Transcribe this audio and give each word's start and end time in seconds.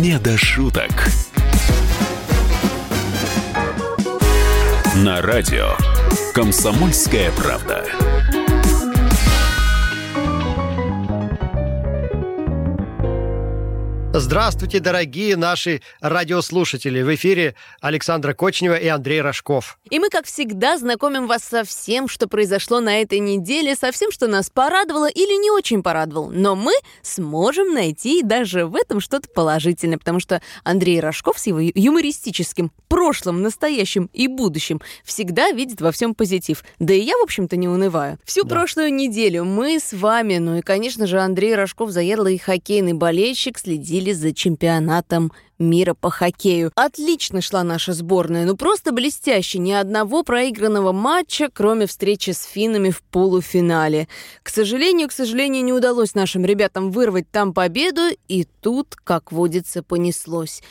Не 0.00 0.18
до 0.18 0.36
шуток. 0.36 0.90
На 4.96 5.22
радио 5.22 5.76
«Комсомольская 6.34 7.30
правда». 7.32 7.79
Здравствуйте, 14.22 14.80
дорогие 14.80 15.34
наши 15.34 15.80
радиослушатели. 16.02 17.00
В 17.00 17.14
эфире 17.14 17.54
Александра 17.80 18.34
Кочнева 18.34 18.76
и 18.76 18.86
Андрей 18.86 19.22
Рожков. 19.22 19.78
И 19.88 19.98
мы, 19.98 20.10
как 20.10 20.26
всегда, 20.26 20.76
знакомим 20.76 21.26
вас 21.26 21.42
со 21.42 21.64
всем, 21.64 22.06
что 22.06 22.28
произошло 22.28 22.80
на 22.80 23.00
этой 23.00 23.18
неделе, 23.18 23.74
со 23.74 23.90
всем, 23.90 24.12
что 24.12 24.26
нас 24.26 24.50
порадовало 24.50 25.08
или 25.08 25.42
не 25.42 25.50
очень 25.50 25.82
порадовало. 25.82 26.30
Но 26.30 26.54
мы 26.54 26.74
сможем 27.00 27.72
найти 27.72 28.22
даже 28.22 28.66
в 28.66 28.76
этом 28.76 29.00
что-то 29.00 29.26
положительное, 29.30 29.96
потому 29.96 30.20
что 30.20 30.42
Андрей 30.64 31.00
Рожков 31.00 31.38
с 31.38 31.46
его 31.46 31.58
юмористическим 31.58 32.70
прошлым, 32.88 33.40
настоящим 33.40 34.10
и 34.12 34.28
будущим 34.28 34.82
всегда 35.02 35.50
видит 35.50 35.80
во 35.80 35.92
всем 35.92 36.14
позитив. 36.14 36.62
Да 36.78 36.92
и 36.92 37.00
я, 37.00 37.16
в 37.16 37.22
общем-то, 37.22 37.56
не 37.56 37.68
унываю. 37.68 38.18
Всю 38.24 38.42
да. 38.42 38.50
прошлую 38.50 38.92
неделю 38.92 39.44
мы 39.44 39.80
с 39.80 39.94
вами, 39.94 40.36
ну 40.36 40.58
и, 40.58 40.60
конечно 40.60 41.06
же, 41.06 41.18
Андрей 41.20 41.54
Рожков, 41.54 41.90
заедлый 41.90 42.36
хоккейный 42.36 42.92
болельщик, 42.92 43.58
следили 43.58 44.09
следили 44.10 44.12
за 44.12 44.32
чемпионатом 44.32 45.32
мира 45.58 45.94
по 45.94 46.10
хоккею. 46.10 46.72
Отлично 46.74 47.40
шла 47.42 47.62
наша 47.62 47.92
сборная, 47.92 48.46
ну 48.46 48.56
просто 48.56 48.92
блестяще. 48.92 49.58
Ни 49.58 49.72
одного 49.72 50.22
проигранного 50.22 50.92
матча, 50.92 51.48
кроме 51.52 51.86
встречи 51.86 52.30
с 52.30 52.44
финнами 52.44 52.90
в 52.90 53.02
полуфинале. 53.02 54.08
К 54.42 54.48
сожалению, 54.48 55.08
к 55.08 55.12
сожалению, 55.12 55.64
не 55.64 55.72
удалось 55.72 56.14
нашим 56.14 56.44
ребятам 56.44 56.90
вырвать 56.90 57.30
там 57.30 57.52
победу, 57.52 58.02
и 58.28 58.46
тут, 58.60 58.96
как 58.96 59.32
водится, 59.32 59.82
понеслось. 59.82 60.62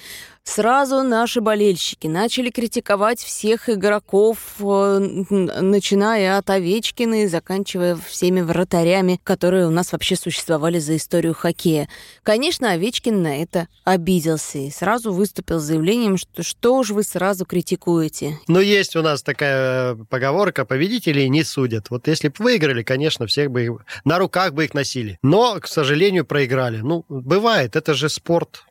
Сразу 0.44 1.04
наши 1.04 1.42
болельщики 1.42 2.08
начали 2.08 2.50
критиковать 2.50 3.20
всех 3.20 3.70
игроков, 3.70 4.38
э, 4.60 5.00
начиная 5.00 6.38
от 6.38 6.50
Овечкина 6.50 7.24
и 7.24 7.28
заканчивая 7.28 7.96
всеми 7.96 8.42
вратарями, 8.42 9.20
которые 9.24 9.68
у 9.68 9.72
нас 9.72 9.92
вообще 9.92 10.16
существовали 10.16 10.80
за 10.80 10.98
историю 10.98 11.34
хоккея. 11.34 11.88
Конечно, 12.24 12.72
Овечкин 12.72 13.22
на 13.22 13.42
это 13.42 13.68
обиделся 13.84 14.58
и 14.58 14.72
сразу 14.72 15.14
выступил 15.14 15.60
с 15.60 15.64
заявлением, 15.64 16.18
что 16.18 16.44
что 16.44 16.76
уж 16.78 16.90
вы 16.90 17.04
сразу 17.04 17.46
критикуете. 17.46 18.38
Но 18.48 18.60
есть 18.60 18.96
у 18.96 19.02
нас 19.02 19.24
такая 19.24 19.96
поговорка, 20.10 20.66
победителей 20.66 21.30
не 21.30 21.44
судят. 21.44 21.90
Вот 21.90 22.08
если 22.08 22.30
бы 22.30 22.36
выиграли, 22.40 22.84
конечно, 22.84 23.28
всех 23.28 23.52
бы 23.52 23.80
на 24.04 24.20
руках 24.20 24.54
бы 24.54 24.66
их 24.66 24.74
носили. 24.74 25.18
Но, 25.22 25.60
к 25.60 25.68
сожалению, 25.68 26.26
проиграли. 26.26 26.78
Ну, 26.78 27.06
бывает, 27.08 27.76
это 27.76 27.94
же 27.94 28.10
спорт 28.10 28.66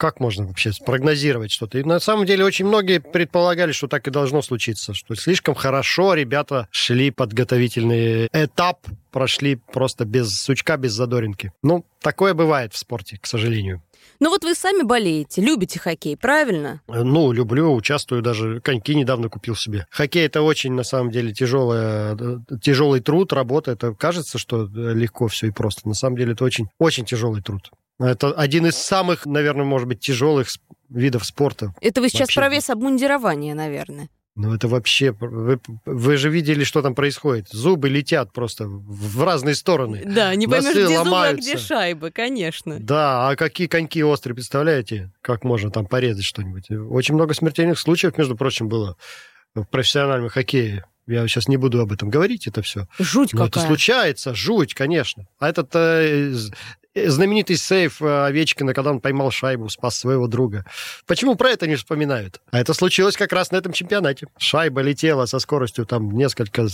как 0.00 0.18
можно 0.18 0.46
вообще 0.46 0.72
спрогнозировать 0.72 1.50
что-то? 1.50 1.78
И 1.78 1.84
на 1.84 2.00
самом 2.00 2.24
деле 2.24 2.42
очень 2.42 2.64
многие 2.64 3.00
предполагали, 3.00 3.72
что 3.72 3.86
так 3.86 4.08
и 4.08 4.10
должно 4.10 4.40
случиться, 4.40 4.94
что 4.94 5.14
слишком 5.14 5.54
хорошо 5.54 6.14
ребята 6.14 6.68
шли 6.70 7.10
подготовительный 7.10 8.26
этап, 8.32 8.86
прошли 9.10 9.56
просто 9.56 10.06
без 10.06 10.40
сучка, 10.40 10.78
без 10.78 10.92
задоринки. 10.92 11.52
Ну, 11.62 11.84
такое 12.00 12.32
бывает 12.32 12.72
в 12.72 12.78
спорте, 12.78 13.18
к 13.20 13.26
сожалению. 13.26 13.82
Ну 14.18 14.30
вот 14.30 14.44
вы 14.44 14.54
сами 14.54 14.82
болеете, 14.82 15.40
любите 15.40 15.78
хоккей, 15.78 16.16
правильно? 16.16 16.80
Ну, 16.88 17.32
люблю, 17.32 17.72
участвую, 17.74 18.22
даже 18.22 18.60
коньки 18.60 18.94
недавно 18.94 19.28
купил 19.28 19.56
себе. 19.56 19.86
Хоккей 19.90 20.26
это 20.26 20.42
очень, 20.42 20.72
на 20.72 20.82
самом 20.82 21.10
деле, 21.10 21.32
тяжелая, 21.32 22.16
тяжелый 22.62 23.00
труд, 23.00 23.32
работа. 23.32 23.72
Это 23.72 23.94
кажется, 23.94 24.38
что 24.38 24.68
легко 24.72 25.28
все 25.28 25.48
и 25.48 25.50
просто. 25.50 25.88
На 25.88 25.94
самом 25.94 26.16
деле 26.16 26.32
это 26.32 26.44
очень, 26.44 26.68
очень 26.78 27.04
тяжелый 27.04 27.42
труд. 27.42 27.70
Это 27.98 28.32
один 28.32 28.66
из 28.66 28.76
самых, 28.76 29.26
наверное, 29.26 29.64
может 29.64 29.86
быть, 29.86 30.00
тяжелых 30.00 30.48
видов 30.88 31.24
спорта. 31.26 31.74
Это 31.80 32.00
вы 32.00 32.08
сейчас 32.08 32.22
вообще. 32.22 32.40
про 32.40 32.48
вес 32.48 32.70
обмундирования, 32.70 33.54
наверное. 33.54 34.08
Ну, 34.36 34.54
это 34.54 34.68
вообще... 34.68 35.12
Вы, 35.12 35.60
вы 35.84 36.16
же 36.16 36.30
видели, 36.30 36.64
что 36.64 36.82
там 36.82 36.94
происходит. 36.94 37.48
Зубы 37.48 37.88
летят 37.88 38.32
просто 38.32 38.66
в 38.68 39.22
разные 39.22 39.54
стороны. 39.54 40.02
Да, 40.04 40.34
не 40.34 40.46
поймешь, 40.46 40.72
где 40.72 40.86
ломаются. 40.86 41.04
зубы, 41.04 41.26
а 41.26 41.34
где 41.34 41.58
шайбы, 41.58 42.10
конечно. 42.10 42.78
Да, 42.78 43.28
а 43.28 43.36
какие 43.36 43.66
коньки 43.66 44.02
острые, 44.02 44.34
представляете? 44.36 45.10
Как 45.20 45.44
можно 45.44 45.70
там 45.70 45.86
порезать 45.86 46.24
что-нибудь? 46.24 46.70
Очень 46.70 47.16
много 47.16 47.34
смертельных 47.34 47.78
случаев, 47.78 48.16
между 48.16 48.36
прочим, 48.36 48.68
было 48.68 48.96
в 49.54 49.64
профессиональном 49.64 50.28
хоккее. 50.28 50.84
Я 51.06 51.26
сейчас 51.26 51.48
не 51.48 51.56
буду 51.56 51.80
об 51.80 51.90
этом 51.90 52.08
говорить, 52.08 52.46
это 52.46 52.62
все. 52.62 52.86
Жуть 52.98 53.32
Но 53.32 53.46
какая. 53.46 53.48
это 53.48 53.60
случается, 53.66 54.34
жуть, 54.34 54.74
конечно. 54.74 55.26
А 55.40 55.48
этот 55.48 55.70
э, 55.74 56.34
знаменитый 56.94 57.56
сейф 57.56 58.02
э, 58.02 58.26
Овечкина, 58.26 58.74
когда 58.74 58.90
он 58.90 59.00
поймал 59.00 59.30
шайбу, 59.30 59.68
спас 59.68 59.96
своего 59.96 60.26
друга. 60.26 60.64
Почему 61.06 61.36
про 61.36 61.50
это 61.50 61.66
не 61.66 61.76
вспоминают? 61.76 62.40
А 62.50 62.58
это 62.58 62.74
случилось 62.74 63.16
как 63.16 63.32
раз 63.32 63.52
на 63.52 63.56
этом 63.56 63.72
чемпионате. 63.72 64.26
Шайба 64.38 64.80
летела 64.80 65.26
со 65.26 65.38
скоростью 65.38 65.86
там 65.86 66.10
несколько 66.10 66.66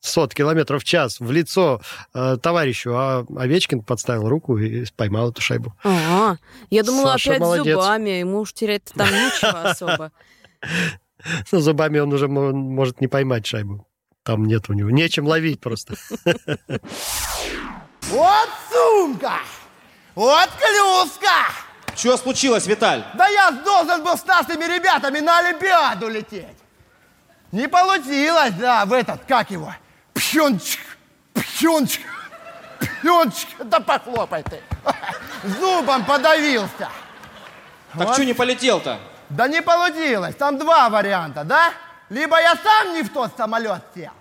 сот 0.00 0.34
километров 0.34 0.82
в 0.82 0.84
час 0.84 1.18
в 1.18 1.30
лицо 1.30 1.80
э, 2.14 2.36
товарищу, 2.40 2.92
а 2.94 3.26
Овечкин 3.36 3.82
подставил 3.82 4.28
руку 4.28 4.58
и 4.58 4.84
поймал 4.96 5.30
эту 5.30 5.40
шайбу. 5.40 5.74
А, 5.82 6.36
я 6.70 6.82
думала, 6.82 7.12
Саша 7.12 7.30
опять 7.30 7.40
молодец. 7.40 7.74
зубами, 7.74 8.10
ему 8.10 8.40
уж 8.40 8.52
терять 8.52 8.84
там 8.94 9.08
нечего 9.08 9.70
особо. 9.70 10.12
Ну, 11.52 11.60
зубами 11.60 12.00
он 12.00 12.12
уже 12.12 12.28
может 12.28 13.00
не 13.00 13.08
поймать 13.08 13.46
шайбу. 13.46 13.86
Там 14.24 14.44
нет 14.44 14.68
у 14.68 14.74
него. 14.74 14.90
Нечем 14.90 15.26
ловить 15.26 15.58
просто. 15.58 15.94
Вот 18.10 18.48
сумка! 18.70 19.40
Вот 20.14 20.48
клюшка! 20.58 21.52
Что 21.96 22.16
случилось, 22.16 22.66
Виталь? 22.66 23.04
Да 23.14 23.28
я 23.28 23.50
должен 23.50 24.02
был 24.02 24.16
с 24.16 24.24
нашими 24.24 24.64
ребятами 24.64 25.20
на 25.20 25.38
Олимпиаду 25.38 26.08
лететь. 26.08 26.58
Не 27.52 27.68
получилось, 27.68 28.52
да, 28.54 28.84
в 28.84 28.92
этот, 28.92 29.24
как 29.26 29.50
его, 29.50 29.72
пьончик, 30.12 30.80
пьончик, 31.58 32.04
пьончик, 33.00 33.48
да 33.64 33.78
похлопай 33.78 34.42
ты. 34.42 34.60
Зубом 35.44 36.04
подавился. 36.04 36.88
Так 37.96 38.08
вот. 38.08 38.14
что 38.14 38.24
не 38.24 38.34
полетел-то? 38.34 38.98
Да 39.28 39.46
не 39.46 39.62
получилось. 39.62 40.34
Там 40.34 40.58
два 40.58 40.88
варианта, 40.88 41.44
да? 41.44 41.72
Либо 42.08 42.40
я 42.40 42.56
сам 42.56 42.94
не 42.94 43.02
в 43.02 43.12
тот 43.12 43.36
самолет 43.36 43.82
сел, 43.94 44.12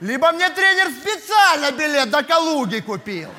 либо 0.00 0.30
мне 0.32 0.48
тренер 0.50 0.88
специально 0.90 1.72
билет 1.72 2.10
до 2.10 2.22
Калуги 2.22 2.80
купил. 2.80 3.30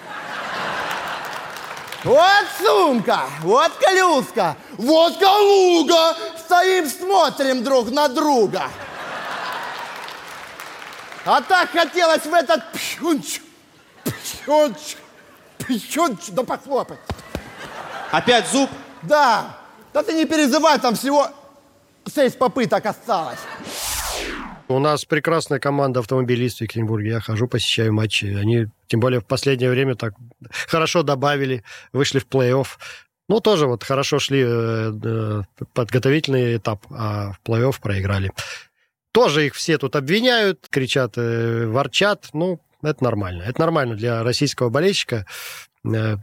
Вот 2.04 2.46
сумка, 2.58 3.26
вот 3.42 3.74
колюска, 3.74 4.56
вот 4.78 5.18
Калуга. 5.18 6.16
Стоим, 6.38 6.90
смотрим 6.90 7.64
друг 7.64 7.92
на 7.92 8.08
друга. 8.08 8.70
А 11.26 11.42
так 11.42 11.72
хотелось 11.72 12.24
в 12.24 12.34
этот 12.34 12.64
пьюнч, 12.72 13.42
пьюнч, 14.04 14.96
пьюнч, 15.58 16.30
да 16.30 16.44
похлопать. 16.44 17.00
Опять 18.12 18.48
зуб? 18.48 18.70
Да. 19.02 19.58
Да 19.94 20.02
ты 20.02 20.14
не 20.14 20.26
переживай, 20.26 20.80
там 20.80 20.96
всего 20.96 21.28
шесть 22.12 22.40
попыток 22.40 22.86
осталось. 22.86 23.40
У 24.69 24.78
нас 24.78 25.03
прекрасная 25.03 25.59
команда 25.59 26.00
автомобилистов 26.00 26.59
в 26.59 26.62
Екатеринбурге. 26.62 27.09
Я 27.09 27.19
хожу, 27.22 27.47
посещаю 27.47 27.91
матчи. 27.91 28.25
Они, 28.25 28.68
тем 28.85 29.00
более, 29.00 29.19
в 29.19 29.25
последнее 29.25 29.72
время 29.72 29.96
так 29.96 30.13
хорошо 30.68 31.02
добавили, 31.02 31.63
вышли 31.91 32.19
в 32.19 32.28
плей-офф. 32.28 32.68
Ну, 33.30 33.40
тоже 33.40 33.66
вот 33.66 33.84
хорошо 33.84 34.19
шли 34.19 34.44
э, 34.46 34.94
э, 35.03 35.41
подготовительный 35.74 36.57
этап, 36.57 36.85
а 36.91 37.31
в 37.31 37.40
плей-офф 37.44 37.81
проиграли. 37.81 38.31
Тоже 39.12 39.47
их 39.47 39.56
все 39.56 39.80
тут 39.80 39.96
обвиняют, 39.96 40.68
кричат, 40.69 41.13
э, 41.18 41.66
ворчат. 41.66 42.30
Ну, 42.34 42.62
это 42.84 43.03
нормально. 43.03 43.41
Это 43.41 43.59
нормально 43.62 43.96
для 43.96 44.22
российского 44.22 44.69
болельщика. 44.69 45.25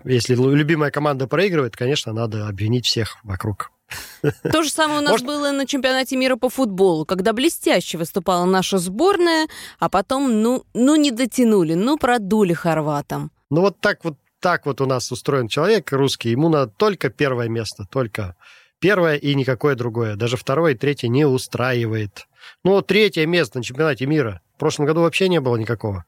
Если 0.05 0.37
любимая 0.37 0.93
команда 0.93 1.27
проигрывает, 1.27 1.75
конечно, 1.75 2.13
надо 2.13 2.47
обвинить 2.47 2.87
всех 2.87 3.17
вокруг. 3.25 3.73
То 4.53 4.63
же 4.63 4.71
самое 4.71 5.01
у 5.01 5.03
нас 5.03 5.13
Может... 5.13 5.27
было 5.27 5.53
на 5.53 5.67
чемпионате 5.67 6.17
мира 6.17 6.37
по 6.37 6.49
футболу, 6.49 7.05
когда 7.05 7.33
блестяще 7.33 7.99
выступала 7.99 8.45
наша 8.45 8.79
сборная, 8.79 9.49
а 9.79 9.89
потом, 9.89 10.43
ну, 10.43 10.65
ну 10.75 10.97
не 10.97 11.11
дотянули, 11.11 11.75
ну, 11.75 11.97
продули 11.97 12.53
хорватам. 12.53 13.31
Ну, 13.51 13.61
вот 13.61 13.81
так 13.81 14.05
вот, 14.05 14.17
так 14.41 14.67
вот 14.67 14.81
у 14.81 14.87
нас 14.87 15.13
устроен 15.13 15.49
человек 15.49 15.93
русский, 15.93 16.31
ему 16.31 16.49
надо 16.49 16.73
только 16.77 17.11
первое 17.11 17.49
место, 17.49 17.87
только 17.91 18.37
первое 18.81 19.17
и 19.17 19.35
никакое 19.35 19.75
другое. 19.75 20.17
Даже 20.17 20.37
второе 20.37 20.75
и 20.75 20.77
третье 20.77 21.09
не 21.09 21.25
устраивает. 21.25 22.27
Ну, 22.65 22.81
третье 22.83 23.27
место 23.27 23.59
на 23.59 23.65
чемпионате 23.65 24.07
мира. 24.07 24.41
В 24.57 24.59
прошлом 24.59 24.87
году 24.87 25.03
вообще 25.03 25.29
не 25.29 25.41
было 25.41 25.57
никакого. 25.57 26.05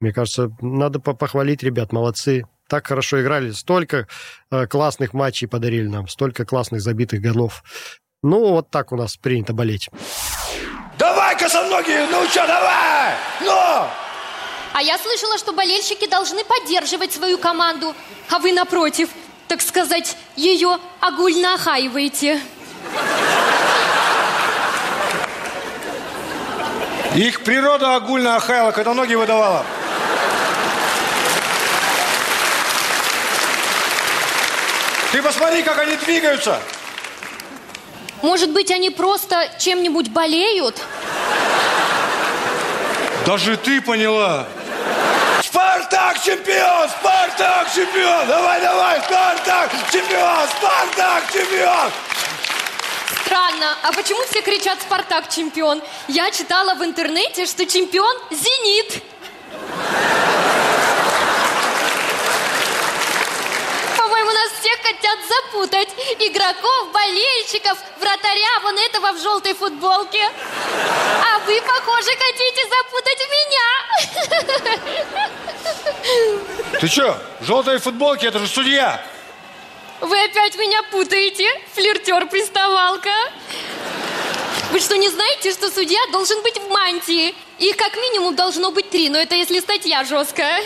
Мне 0.00 0.12
кажется, 0.12 0.50
надо 0.60 1.00
похвалить 1.00 1.62
ребят, 1.62 1.92
молодцы 1.92 2.44
так 2.74 2.88
хорошо 2.88 3.22
играли, 3.22 3.52
столько 3.52 4.08
э, 4.50 4.66
классных 4.66 5.14
матчей 5.14 5.46
подарили 5.46 5.86
нам, 5.86 6.08
столько 6.08 6.44
классных 6.44 6.80
забитых 6.80 7.20
голов. 7.20 7.62
Ну, 8.24 8.48
вот 8.48 8.68
так 8.70 8.90
у 8.90 8.96
нас 8.96 9.16
принято 9.16 9.52
болеть. 9.52 9.88
Давай, 10.98 11.38
косоногие, 11.38 12.04
ну 12.10 12.26
что, 12.26 12.44
давай! 12.48 13.14
Ну! 13.42 13.86
А 14.72 14.82
я 14.82 14.98
слышала, 14.98 15.38
что 15.38 15.52
болельщики 15.52 16.10
должны 16.10 16.42
поддерживать 16.44 17.12
свою 17.12 17.38
команду. 17.38 17.94
А 18.28 18.40
вы, 18.40 18.52
напротив, 18.52 19.08
так 19.46 19.60
сказать, 19.60 20.16
ее 20.34 20.78
огульно 21.00 21.54
охаиваете. 21.54 22.40
Их 27.14 27.44
природа 27.44 27.94
огульно 27.94 28.34
охаяла, 28.34 28.72
когда 28.72 28.94
ноги 28.94 29.14
выдавала. 29.14 29.64
Ты 35.14 35.22
посмотри, 35.22 35.62
как 35.62 35.78
они 35.78 35.94
двигаются. 35.94 36.60
Может 38.20 38.50
быть, 38.50 38.72
они 38.72 38.90
просто 38.90 39.48
чем-нибудь 39.60 40.08
болеют? 40.08 40.76
Даже 43.24 43.56
ты 43.56 43.80
поняла. 43.80 44.44
Спартак 45.40 46.20
чемпион! 46.20 46.88
Спартак 46.88 47.72
чемпион! 47.72 48.26
Давай, 48.26 48.60
давай! 48.60 49.00
Спартак 49.02 49.70
чемпион! 49.92 50.48
Спартак 50.58 51.32
чемпион! 51.32 51.92
Странно. 53.24 53.76
А 53.84 53.92
почему 53.92 54.20
все 54.28 54.42
кричат 54.42 54.82
«Спартак 54.82 55.28
чемпион»? 55.30 55.80
Я 56.08 56.32
читала 56.32 56.74
в 56.74 56.84
интернете, 56.84 57.46
что 57.46 57.64
чемпион 57.66 58.16
«Зенит». 58.32 59.00
По-моему, 63.96 64.30
нас 64.32 64.52
всех 64.60 64.76
хотят 64.82 65.18
запутать. 65.28 65.88
Игроков, 66.18 66.92
болельщиков, 66.92 67.78
вратаря, 67.98 68.60
вон 68.62 68.78
этого 68.78 69.03
в 69.14 69.22
желтой 69.22 69.54
футболке. 69.54 70.22
А 70.22 71.38
вы, 71.46 71.60
похоже, 71.62 72.10
хотите 72.10 72.68
запутать 72.68 73.28
меня. 73.36 73.68
Ты 76.80 76.88
что, 76.88 77.16
в 77.40 77.44
желтой 77.44 77.78
футболке, 77.78 78.26
это 78.26 78.38
же 78.38 78.46
судья. 78.48 79.04
Вы 80.00 80.22
опять 80.24 80.56
меня 80.56 80.82
путаете, 80.90 81.48
флиртер-приставалка. 81.74 83.12
Вы 84.70 84.80
что, 84.80 84.96
не 84.96 85.08
знаете, 85.08 85.52
что 85.52 85.70
судья 85.70 86.00
должен 86.12 86.42
быть 86.42 86.58
в 86.58 86.68
мантии? 86.68 87.34
Их 87.58 87.76
как 87.76 87.94
минимум 87.96 88.34
должно 88.34 88.70
быть 88.72 88.90
три, 88.90 89.08
но 89.08 89.18
это 89.18 89.34
если 89.36 89.60
статья 89.60 90.04
жесткая. 90.04 90.62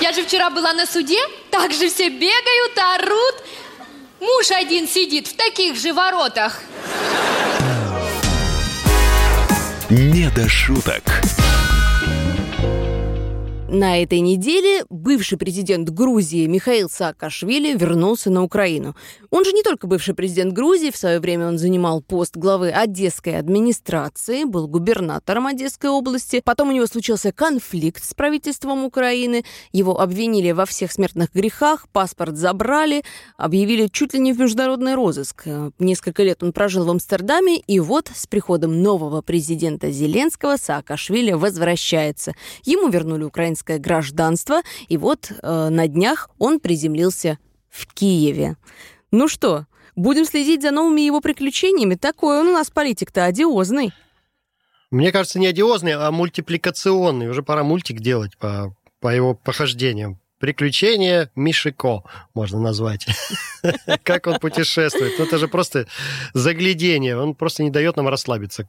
Я 0.00 0.12
же 0.12 0.24
вчера 0.24 0.50
была 0.50 0.72
на 0.72 0.84
суде, 0.84 1.20
так 1.50 1.72
же 1.72 1.88
все 1.88 2.08
бегают, 2.08 2.76
орут. 2.76 3.34
Муж 4.22 4.52
один 4.52 4.86
сидит 4.86 5.26
в 5.26 5.34
таких 5.34 5.74
же 5.74 5.92
воротах. 5.92 6.62
«Не 9.90 10.30
до 10.30 10.48
шуток». 10.48 11.02
На 13.68 14.00
этой 14.00 14.20
неделе 14.20 14.84
бывший 14.90 15.38
президент 15.38 15.90
Грузии 15.90 16.46
Михаил 16.46 16.88
Саакашвили 16.88 17.76
вернулся 17.76 18.30
на 18.30 18.44
Украину. 18.44 18.94
Он 19.32 19.46
же 19.46 19.52
не 19.52 19.62
только 19.62 19.86
бывший 19.86 20.14
президент 20.14 20.52
Грузии, 20.52 20.90
в 20.90 20.96
свое 20.96 21.18
время 21.18 21.48
он 21.48 21.56
занимал 21.56 22.02
пост 22.02 22.36
главы 22.36 22.70
Одесской 22.70 23.38
администрации, 23.38 24.44
был 24.44 24.68
губернатором 24.68 25.46
Одесской 25.46 25.88
области. 25.88 26.42
Потом 26.44 26.68
у 26.68 26.72
него 26.72 26.86
случился 26.86 27.32
конфликт 27.32 28.04
с 28.04 28.12
правительством 28.12 28.84
Украины. 28.84 29.42
Его 29.72 29.98
обвинили 29.98 30.50
во 30.52 30.66
всех 30.66 30.92
смертных 30.92 31.32
грехах, 31.32 31.88
паспорт 31.88 32.36
забрали, 32.36 33.04
объявили 33.38 33.86
чуть 33.86 34.12
ли 34.12 34.20
не 34.20 34.34
в 34.34 34.38
международный 34.38 34.94
розыск. 34.94 35.44
Несколько 35.78 36.22
лет 36.24 36.42
он 36.42 36.52
прожил 36.52 36.84
в 36.84 36.90
Амстердаме, 36.90 37.56
и 37.56 37.80
вот 37.80 38.10
с 38.14 38.26
приходом 38.26 38.82
нового 38.82 39.22
президента 39.22 39.90
Зеленского 39.90 40.58
Саакашвили 40.58 41.32
возвращается. 41.32 42.34
Ему 42.64 42.90
вернули 42.90 43.24
украинское 43.24 43.78
гражданство, 43.78 44.60
и 44.88 44.98
вот 44.98 45.32
э, 45.32 45.68
на 45.70 45.88
днях 45.88 46.28
он 46.38 46.60
приземлился 46.60 47.38
в 47.70 47.86
Киеве. 47.94 48.58
Ну 49.12 49.28
что, 49.28 49.66
будем 49.94 50.24
следить 50.24 50.62
за 50.62 50.70
новыми 50.70 51.02
его 51.02 51.20
приключениями? 51.20 51.96
Такой 51.96 52.40
он 52.40 52.48
у 52.48 52.52
нас 52.52 52.70
политик-то 52.70 53.26
одиозный. 53.26 53.92
Мне 54.90 55.12
кажется, 55.12 55.38
не 55.38 55.46
одиозный, 55.46 55.92
а 55.92 56.10
мультипликационный. 56.10 57.28
Уже 57.28 57.42
пора 57.42 57.62
мультик 57.62 58.00
делать 58.00 58.36
по, 58.38 58.74
по 59.00 59.14
его 59.14 59.34
похождениям. 59.34 60.18
Приключения 60.38 61.30
Мишико 61.36 62.02
можно 62.34 62.58
назвать. 62.58 63.06
Как 64.02 64.26
он 64.26 64.38
путешествует. 64.38 65.12
Ну, 65.18 65.26
это 65.26 65.38
же 65.38 65.46
просто 65.46 65.86
заглядение. 66.32 67.16
Он 67.16 67.34
просто 67.34 67.62
не 67.62 67.70
дает 67.70 67.96
нам 67.96 68.08
расслабиться. 68.08 68.68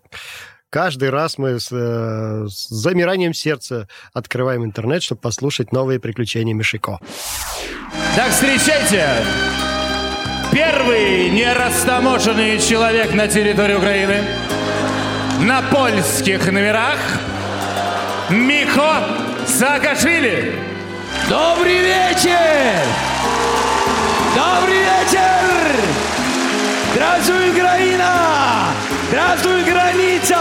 Каждый 0.69 1.09
раз 1.09 1.37
мы 1.37 1.59
с, 1.59 1.71
э, 1.71 2.47
с 2.49 2.67
замиранием 2.67 3.33
сердца 3.33 3.87
открываем 4.13 4.65
интернет, 4.65 5.03
чтобы 5.03 5.21
послушать 5.21 5.71
новые 5.71 5.99
приключения 5.99 6.53
Мишико. 6.53 6.99
Так, 8.15 8.31
встречайте! 8.31 9.23
Первый 10.53 11.29
нерастаможенный 11.31 12.59
человек 12.59 13.11
на 13.13 13.27
территории 13.27 13.73
Украины 13.73 14.23
на 15.39 15.63
польских 15.63 16.45
номерах 16.51 16.99
Михо 18.29 19.03
Саакашвили. 19.47 20.53
Добрый 21.27 21.79
вечер! 21.79 22.37
Добрый 24.35 24.77
вечер! 24.77 25.21
Здравствуй, 26.93 27.49
Украина! 27.49 28.11
Здравствуй, 29.09 29.63
граница! 29.63 30.37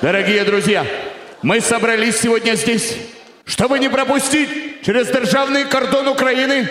Дорогие 0.00 0.42
друзья, 0.42 0.84
мы 1.42 1.60
собрались 1.60 2.18
сегодня 2.18 2.56
здесь, 2.56 2.96
чтобы 3.52 3.78
не 3.78 3.90
пропустить 3.90 4.82
через 4.82 5.08
державный 5.08 5.66
кордон 5.66 6.08
Украины 6.08 6.66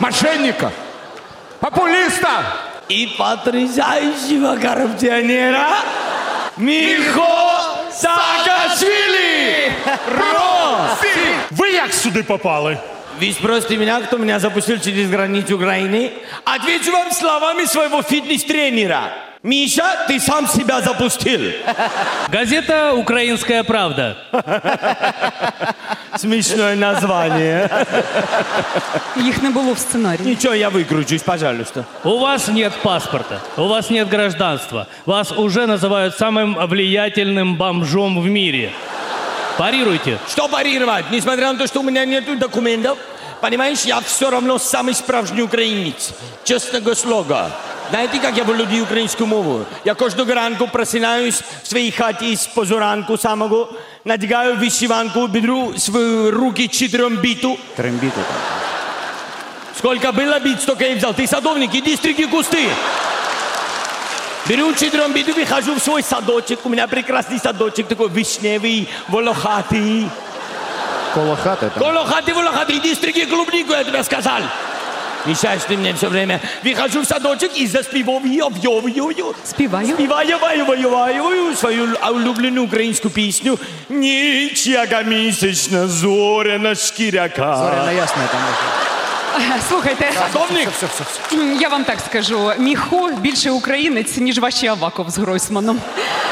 мошенника, 0.00 0.72
популиста 1.60 2.42
И 2.88 3.14
потрясающего 3.16 4.56
коррупционера 4.56 5.68
Михо 6.56 7.22
Саакашвили! 7.92 9.72
Россия! 10.08 11.36
Ви 11.50 11.70
як 11.70 11.94
сюди 11.94 12.22
попали? 12.22 12.78
Вы 13.20 13.32
спросите 13.32 13.76
меня, 13.76 14.00
кто 14.00 14.16
меня 14.18 14.40
запустил 14.40 14.80
через 14.80 15.10
границу 15.10 15.56
Украины? 15.56 16.10
Отвечу 16.44 16.90
вам 16.90 17.12
словами 17.12 17.66
своего 17.66 18.02
фитнес-тренера. 18.02 19.12
Миша, 19.42 20.04
ты 20.06 20.20
сам 20.20 20.46
себя 20.46 20.82
запустил. 20.82 21.40
Газета 22.28 22.92
«Украинская 22.94 23.64
правда». 23.64 24.16
Смешное 26.19 26.75
название. 26.75 27.69
Їх 29.15 29.43
не 29.43 29.49
було 29.49 29.73
в 29.73 29.79
сценарії. 29.79 30.27
Ничего, 30.27 30.55
я 30.55 30.69
выкручусь, 30.69 31.23
пожалуйста. 31.23 31.85
У 32.03 32.19
вас 32.19 32.47
нет 32.47 32.73
паспорта, 32.83 33.41
у 33.57 33.67
вас 33.67 33.89
нет 33.89 34.09
гражданства. 34.09 34.87
Вас 35.05 35.31
уже 35.31 35.67
называют 35.67 36.17
самым 36.17 36.67
влиятельным 36.67 37.55
бомжом 37.55 38.21
в 38.21 38.25
мире. 38.25 38.71
Парируйте. 39.57 40.17
Что 40.29 40.47
парировать? 40.47 41.05
Несмотря 41.11 41.53
на 41.53 41.57
то, 41.59 41.67
что 41.67 41.79
у 41.79 41.83
меня 41.83 42.05
нет 42.05 42.39
документов, 42.39 42.97
понимаешь, 43.41 43.85
я 43.85 44.01
все 44.01 44.29
равно 44.29 44.59
самый 44.59 44.93
справжний 44.93 45.43
украинец. 45.43 46.11
Честного 46.43 46.93
слога. 46.95 47.51
Знаєте, 47.89 48.19
як 48.23 48.37
я 48.37 48.43
володію 48.43 48.83
українською 48.83 49.27
мовою? 49.27 49.65
Я 49.85 49.93
кожного 49.93 50.33
ранку 50.33 50.67
просинаюсь 50.67 51.41
в 51.63 51.67
своїй 51.67 51.91
хаті 51.91 52.35
з 52.35 52.47
позоранку 52.47 53.17
самого, 53.17 53.73
надягаю 54.05 54.55
вишиванку, 54.55 55.27
беру 55.27 55.73
свої 55.77 56.29
руки 56.29 56.67
чотирьом 56.67 57.17
біту. 57.17 57.57
Трембиты 57.77 58.11
там. 58.11 58.65
Сколько 59.77 60.11
было 60.11 60.39
бит, 60.39 60.61
столько 60.61 60.85
я 60.85 60.93
и 60.93 60.95
взял. 60.95 61.13
Ты 61.13 61.27
садовник, 61.27 61.75
иди 61.75 61.95
стриги 61.95 62.23
кусты. 62.23 62.69
Беру 64.47 64.73
четырем 64.73 65.11
биту, 65.11 65.33
выхожу 65.33 65.75
в 65.75 65.79
свой 65.79 66.01
садочек. 66.01 66.65
У 66.65 66.69
меня 66.69 66.87
прекрасный 66.87 67.39
садочек, 67.39 67.87
такой 67.87 68.09
вишневый, 68.09 68.87
волохатый. 69.09 70.09
Коло 71.13 71.35
хаты 71.35 71.69
там. 71.69 71.83
Волохатый, 71.83 72.33
волохатый, 72.33 72.77
иди 72.77 72.95
стриги 72.95 73.25
клубнику, 73.25 73.73
я 73.73 73.83
тебе 73.83 74.03
сказал. 74.03 74.41
Мешаешь 75.25 75.63
ты 75.67 75.77
мне 75.77 75.93
все 75.93 76.07
время. 76.07 76.39
Выхожу 76.63 77.01
в 77.01 77.05
садочек 77.05 77.51
и 77.57 77.67
заспеваю, 77.67 78.19
вью, 78.19 79.35
Співаю. 79.43 79.87
Співаю, 79.87 80.37
ваю, 80.39 80.65
ваю, 80.65 80.89
ваю, 80.89 81.55
свою 81.55 81.87
улюблену 82.11 82.63
українську 82.63 83.09
пісню. 83.09 83.59
Нічяга 83.89 85.01
місячна, 85.01 85.87
зоряна 85.87 86.75
шкіряка. 86.75 87.55
Зоряна 87.57 87.91
ясная 87.91 88.27
там. 88.27 88.41
Е, 89.41 89.61
Слухайте, 89.69 90.11
Садовник! 90.13 90.69
я 91.61 91.69
вам 91.69 91.83
так 91.83 91.97
скажу: 92.09 92.51
Міхо 92.57 93.11
більше 93.19 93.51
українець, 93.51 94.17
ніж 94.17 94.39
ваші 94.39 94.67
Аваков 94.67 95.09
з 95.09 95.17
Гройсманом. 95.17 95.79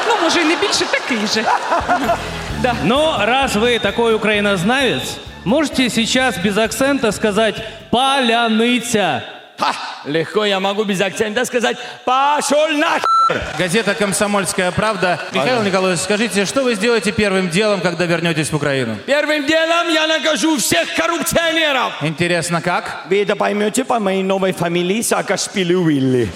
Ну, 0.08 0.14
може, 0.22 0.40
і 0.40 0.44
не 0.44 0.56
більше 0.56 0.84
такий 0.90 1.26
же. 1.34 1.44
Да. 2.62 2.74
Но 2.84 3.18
раз 3.26 3.56
вы 3.56 3.78
такой 3.78 4.14
украинознавец, 4.14 5.02
можете 5.49 5.89
сейчас 5.89 6.37
без 6.37 6.57
акцента 6.57 7.11
сказать 7.11 7.55
«Поляныця». 7.89 9.23
Ха! 9.57 9.73
Легко 10.05 10.45
я 10.45 10.59
могу 10.59 10.85
без 10.85 11.01
акцента 11.01 11.43
сказать 11.43 11.77
«пошел 12.05 12.69
на 12.69 12.99
Газета 13.57 13.93
«Комсомольская 13.95 14.71
правда». 14.71 15.19
Михаил 15.33 15.57
Ага. 15.57 15.67
Николаевич, 15.67 16.01
скажите, 16.01 16.45
что 16.45 16.63
вы 16.63 16.75
сделаете 16.75 17.11
первым 17.11 17.49
делом, 17.49 17.81
когда 17.81 18.05
вернетесь 18.05 18.51
в 18.51 18.55
Украину? 18.55 18.95
Первым 19.05 19.45
делом 19.45 19.89
я 19.89 20.07
накажу 20.07 20.57
всех 20.57 20.93
коррупционеров. 20.95 21.93
Интересно, 22.03 22.61
как? 22.61 23.05
Вы 23.09 23.23
это 23.23 23.35
поймете 23.35 23.83
по 23.83 23.99
моей 23.99 24.23
новой 24.23 24.53
фамилии 24.53 25.01
Саакашвили 25.01 25.73
Уилли. 25.73 26.29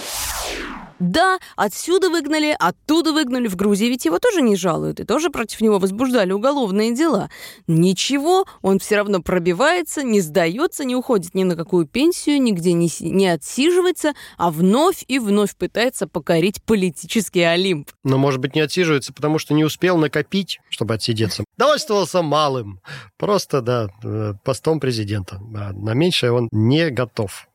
Да, 1.03 1.37
отсюда 1.57 2.09
выгнали, 2.09 2.55
оттуда 2.57 3.11
выгнали. 3.11 3.49
В 3.49 3.57
Грузии 3.57 3.87
ведь 3.87 4.05
его 4.05 4.19
тоже 4.19 4.41
не 4.41 4.55
жалуют. 4.55 5.01
И 5.01 5.03
тоже 5.03 5.29
против 5.29 5.59
него 5.59 5.77
возбуждали 5.77 6.31
уголовные 6.31 6.95
дела. 6.95 7.29
Ничего, 7.67 8.45
он 8.61 8.79
все 8.79 8.95
равно 8.95 9.21
пробивается, 9.21 10.01
не 10.01 10.21
сдается, 10.21 10.85
не 10.85 10.95
уходит 10.95 11.35
ни 11.35 11.43
на 11.43 11.57
какую 11.57 11.87
пенсию, 11.87 12.41
нигде 12.41 12.71
не, 12.71 12.89
не 13.01 13.27
отсиживается, 13.27 14.13
а 14.37 14.49
вновь 14.49 15.03
и 15.09 15.19
вновь 15.19 15.57
пытается 15.57 16.07
покорить 16.07 16.63
политический 16.63 17.41
Олимп. 17.41 17.89
Но, 18.05 18.17
может 18.17 18.39
быть, 18.39 18.55
не 18.55 18.61
отсиживается, 18.61 19.11
потому 19.11 19.39
что 19.39 19.53
не 19.53 19.65
успел 19.65 19.97
накопить, 19.97 20.61
чтобы 20.69 20.93
отсидеться. 20.93 21.43
Довольствовался 21.57 22.21
малым. 22.21 22.79
Просто, 23.17 23.59
да, 23.59 23.89
э, 24.05 24.35
постом 24.45 24.79
президента. 24.79 25.41
А 25.53 25.73
на 25.73 25.93
меньшее 25.95 26.31
он 26.31 26.47
не 26.53 26.89
готов. 26.91 27.49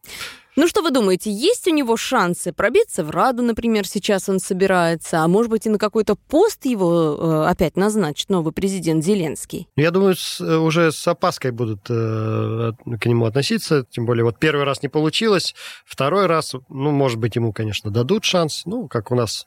Ну 0.58 0.66
что 0.66 0.82
вы 0.82 0.90
думаете, 0.90 1.30
есть 1.30 1.68
у 1.68 1.70
него 1.70 1.96
шансы 1.96 2.52
пробиться 2.52 3.04
в 3.04 3.10
Раду, 3.10 3.44
например, 3.44 3.86
сейчас 3.86 4.28
он 4.28 4.40
собирается, 4.40 5.22
а 5.22 5.28
может 5.28 5.52
быть 5.52 5.66
и 5.66 5.68
на 5.68 5.78
какой-то 5.78 6.16
пост 6.16 6.64
его 6.66 7.16
э, 7.16 7.48
опять 7.48 7.76
назначит 7.76 8.28
новый 8.28 8.52
президент 8.52 9.04
Зеленский? 9.04 9.68
Я 9.76 9.92
думаю, 9.92 10.16
с- 10.16 10.40
э, 10.40 10.56
уже 10.56 10.90
с 10.90 11.06
опаской 11.06 11.52
будут 11.52 11.88
э, 11.88 12.72
к 13.00 13.06
нему 13.06 13.26
относиться. 13.26 13.86
Тем 13.88 14.04
более, 14.04 14.24
вот 14.24 14.40
первый 14.40 14.64
раз 14.64 14.82
не 14.82 14.88
получилось, 14.88 15.54
второй 15.86 16.26
раз, 16.26 16.56
ну, 16.68 16.90
может 16.90 17.20
быть, 17.20 17.36
ему, 17.36 17.52
конечно, 17.52 17.92
дадут 17.92 18.24
шанс. 18.24 18.62
Ну, 18.64 18.88
как 18.88 19.12
у 19.12 19.14
нас, 19.14 19.46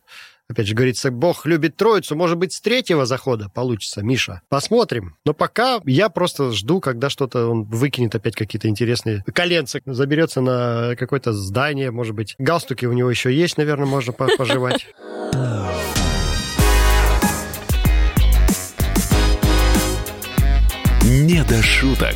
опять 0.51 0.67
же, 0.67 0.75
говорится, 0.75 1.11
Бог 1.11 1.45
любит 1.45 1.75
троицу. 1.75 2.15
Может 2.15 2.37
быть, 2.37 2.53
с 2.53 2.61
третьего 2.61 3.05
захода 3.05 3.49
получится, 3.49 4.01
Миша. 4.01 4.41
Посмотрим. 4.49 5.15
Но 5.25 5.33
пока 5.33 5.79
я 5.85 6.09
просто 6.09 6.51
жду, 6.51 6.79
когда 6.79 7.09
что-то 7.09 7.47
он 7.47 7.63
выкинет 7.63 8.15
опять 8.15 8.35
какие-то 8.35 8.67
интересные 8.67 9.23
коленца, 9.33 9.79
заберется 9.85 10.41
на 10.41 10.95
какое-то 10.97 11.33
здание, 11.33 11.91
может 11.91 12.15
быть. 12.15 12.35
Галстуки 12.37 12.85
у 12.85 12.93
него 12.93 13.09
еще 13.09 13.33
есть, 13.33 13.57
наверное, 13.57 13.87
можно 13.87 14.13
по- 14.13 14.29
пожевать. 14.37 14.87
«Не 21.03 21.43
до 21.43 21.61
шуток». 21.63 22.15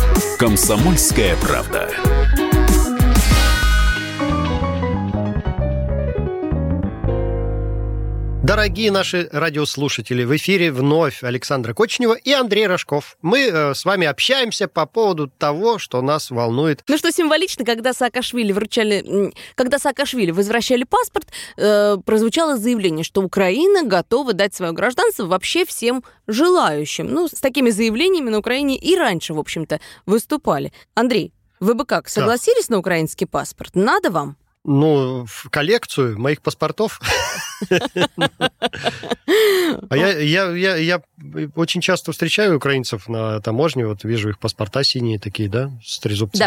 «Комсомольская 0.37 1.35
правда». 1.37 1.89
Дорогие 8.51 8.91
наши 8.91 9.29
радиослушатели, 9.31 10.25
в 10.25 10.35
эфире 10.35 10.73
вновь 10.73 11.23
Александра 11.23 11.73
Кочнева 11.73 12.15
и 12.15 12.33
Андрей 12.33 12.67
Рожков. 12.67 13.15
Мы 13.21 13.43
э, 13.47 13.73
с 13.73 13.85
вами 13.85 14.05
общаемся 14.05 14.67
по 14.67 14.85
поводу 14.85 15.29
того, 15.29 15.77
что 15.77 16.01
нас 16.01 16.29
волнует. 16.31 16.83
Ну 16.85 16.97
что 16.97 17.13
символично, 17.13 17.63
когда 17.63 17.93
Саакашвили 17.93 18.51
вручали, 18.51 19.31
когда 19.55 19.79
Саакашвили 19.79 20.31
возвращали 20.31 20.83
паспорт, 20.83 21.29
э, 21.55 21.95
прозвучало 22.05 22.57
заявление, 22.57 23.05
что 23.05 23.21
Украина 23.21 23.83
готова 23.83 24.33
дать 24.33 24.53
свое 24.53 24.73
гражданство 24.73 25.27
вообще 25.27 25.63
всем 25.63 26.03
желающим. 26.27 27.07
Ну, 27.07 27.29
с 27.29 27.39
такими 27.39 27.69
заявлениями 27.69 28.31
на 28.31 28.39
Украине 28.39 28.75
и 28.75 28.97
раньше, 28.97 29.33
в 29.33 29.39
общем-то, 29.39 29.79
выступали. 30.05 30.73
Андрей, 30.93 31.31
вы 31.61 31.73
бы 31.73 31.85
как, 31.85 32.09
согласились 32.09 32.67
на 32.67 32.79
украинский 32.79 33.27
паспорт? 33.27 33.75
Надо 33.75 34.11
вам? 34.11 34.35
Ну, 34.63 35.25
в 35.27 35.49
коллекцию 35.49 36.19
моих 36.19 36.41
паспортов. 36.41 36.99
А 39.89 39.97
я, 39.97 40.19
я, 40.19 40.51
я, 40.51 40.75
я 40.75 41.01
очень 41.55 41.81
часто 41.81 42.11
встречаю 42.11 42.57
украинцев 42.57 43.07
на 43.07 43.39
таможне, 43.39 43.85
вот 43.87 44.03
вижу 44.03 44.29
их 44.29 44.39
паспорта 44.39 44.83
синие 44.83 45.19
такие, 45.19 45.49
да, 45.49 45.71
с 45.83 45.99
трезубцем. 45.99 46.39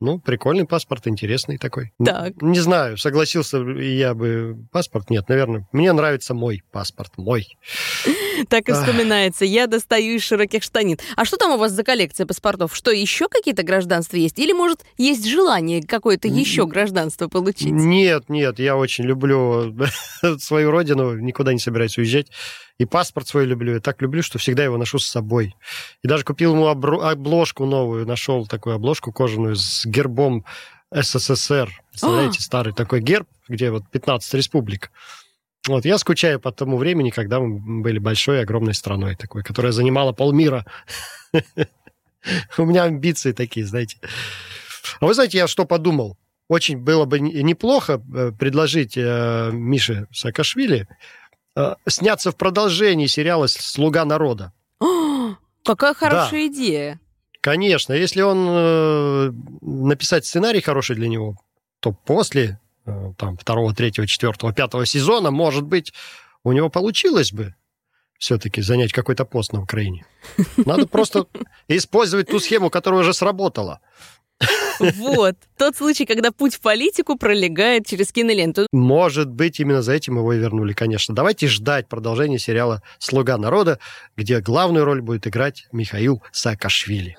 Ну, 0.00 0.18
прикольный 0.20 0.64
паспорт, 0.64 1.06
интересный 1.08 1.58
такой. 1.58 1.92
Так. 2.04 2.40
Н- 2.40 2.52
Не 2.52 2.60
знаю, 2.60 2.96
согласился 2.98 3.58
я 3.58 4.14
бы 4.14 4.56
паспорт, 4.70 5.10
нет, 5.10 5.28
наверное. 5.28 5.66
Мне 5.72 5.92
нравится 5.92 6.34
мой 6.34 6.62
паспорт, 6.70 7.12
мой. 7.16 7.46
Так 8.48 8.68
и 8.68 8.72
вспоминается. 8.72 9.44
Я 9.44 9.66
достаю 9.66 10.14
из 10.14 10.22
широких 10.22 10.62
штанин. 10.62 10.96
А 11.16 11.24
что 11.24 11.36
там 11.36 11.50
у 11.50 11.56
вас 11.56 11.72
за 11.72 11.82
коллекция 11.82 12.24
паспортов? 12.24 12.72
Что, 12.72 12.92
еще 12.92 13.28
какие-то 13.28 13.64
гражданства 13.64 14.16
есть? 14.16 14.38
Или, 14.38 14.52
может, 14.52 14.84
есть 14.96 15.26
желание 15.26 15.82
какое-то 15.82 16.28
еще 16.28 16.64
гражданство 16.64 17.26
получить? 17.26 17.72
Нет, 17.72 18.28
нет, 18.28 18.60
я 18.60 18.76
очень 18.76 19.02
люблю 19.06 19.74
свою 20.38 20.70
родину, 20.70 21.16
никуда 21.18 21.52
не 21.52 21.58
собираюсь 21.58 21.98
уезжать. 21.98 22.28
И 22.78 22.84
паспорт 22.84 23.26
свой 23.26 23.44
люблю. 23.44 23.74
Я 23.74 23.80
так 23.80 24.00
люблю, 24.02 24.22
что 24.22 24.38
всегда 24.38 24.62
его 24.62 24.76
ношу 24.76 25.00
с 25.00 25.06
собой. 25.06 25.56
И 26.04 26.06
даже 26.06 26.22
купил 26.22 26.52
ему 26.54 26.68
обложку 26.68 27.66
новую, 27.66 28.06
нашел 28.06 28.46
такую 28.46 28.76
обложку 28.76 29.10
кожаную 29.12 29.56
с 29.56 29.84
гербом 29.88 30.44
СССР. 30.92 31.70
Представляете, 31.90 32.40
старый 32.40 32.72
такой 32.72 33.00
герб, 33.00 33.28
где 33.48 33.70
вот 33.70 33.88
15 33.90 34.34
республик. 34.34 34.90
Вот, 35.66 35.84
я 35.84 35.98
скучаю 35.98 36.40
по 36.40 36.52
тому 36.52 36.76
времени, 36.76 37.10
когда 37.10 37.40
мы 37.40 37.82
были 37.82 37.98
большой, 37.98 38.42
огромной 38.42 38.74
страной 38.74 39.16
такой, 39.16 39.42
которая 39.42 39.72
занимала 39.72 40.12
полмира. 40.12 40.64
У 42.56 42.64
меня 42.64 42.84
амбиции 42.84 43.32
такие, 43.32 43.66
знаете. 43.66 43.98
А 45.00 45.06
вы 45.06 45.14
знаете, 45.14 45.38
я 45.38 45.46
что 45.46 45.64
подумал? 45.64 46.16
Очень 46.48 46.78
было 46.78 47.04
бы 47.04 47.20
не- 47.20 47.42
неплохо 47.42 48.00
э, 48.14 48.32
предложить 48.32 48.96
э, 48.96 49.50
Мише 49.52 50.06
Саакашвили 50.12 50.88
э, 51.54 51.74
сняться 51.86 52.30
в 52.30 52.36
продолжении 52.36 53.06
сериала 53.06 53.46
«Слуга 53.46 54.04
народа». 54.06 54.52
Какая 55.64 55.92
хорошая 55.92 56.46
идея. 56.46 57.00
Конечно, 57.48 57.94
если 57.94 58.20
он 58.20 58.46
э, 58.46 59.32
написать 59.62 60.26
сценарий 60.26 60.60
хороший 60.60 60.96
для 60.96 61.08
него, 61.08 61.34
то 61.80 61.92
после 61.92 62.60
э, 62.84 63.12
там 63.16 63.38
второго, 63.38 63.74
третьего, 63.74 64.06
четвертого, 64.06 64.52
пятого 64.52 64.84
сезона, 64.84 65.30
может 65.30 65.64
быть, 65.64 65.94
у 66.44 66.52
него 66.52 66.68
получилось 66.68 67.32
бы 67.32 67.54
все-таки 68.18 68.60
занять 68.60 68.92
какой-то 68.92 69.24
пост 69.24 69.54
на 69.54 69.62
Украине. 69.62 70.04
Надо 70.58 70.86
просто 70.86 71.26
использовать 71.68 72.28
ту 72.28 72.38
схему, 72.38 72.68
которая 72.68 73.00
уже 73.00 73.14
сработала. 73.14 73.80
Вот. 74.80 75.36
Тот 75.56 75.76
случай, 75.76 76.06
когда 76.06 76.30
путь 76.30 76.54
в 76.54 76.60
политику 76.60 77.16
пролегает 77.16 77.86
через 77.86 78.12
киноленту. 78.12 78.66
Может 78.72 79.30
быть, 79.30 79.60
именно 79.60 79.82
за 79.82 79.92
этим 79.92 80.18
его 80.18 80.32
и 80.32 80.38
вернули, 80.38 80.72
конечно. 80.72 81.14
Давайте 81.14 81.48
ждать 81.48 81.88
продолжения 81.88 82.38
сериала 82.38 82.82
«Слуга 82.98 83.36
народа», 83.36 83.78
где 84.16 84.40
главную 84.40 84.84
роль 84.84 85.00
будет 85.00 85.26
играть 85.26 85.66
Михаил 85.72 86.22
Саакашвили. 86.32 87.16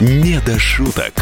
«Не 0.00 0.40
до 0.44 0.58
шуток». 0.58 1.14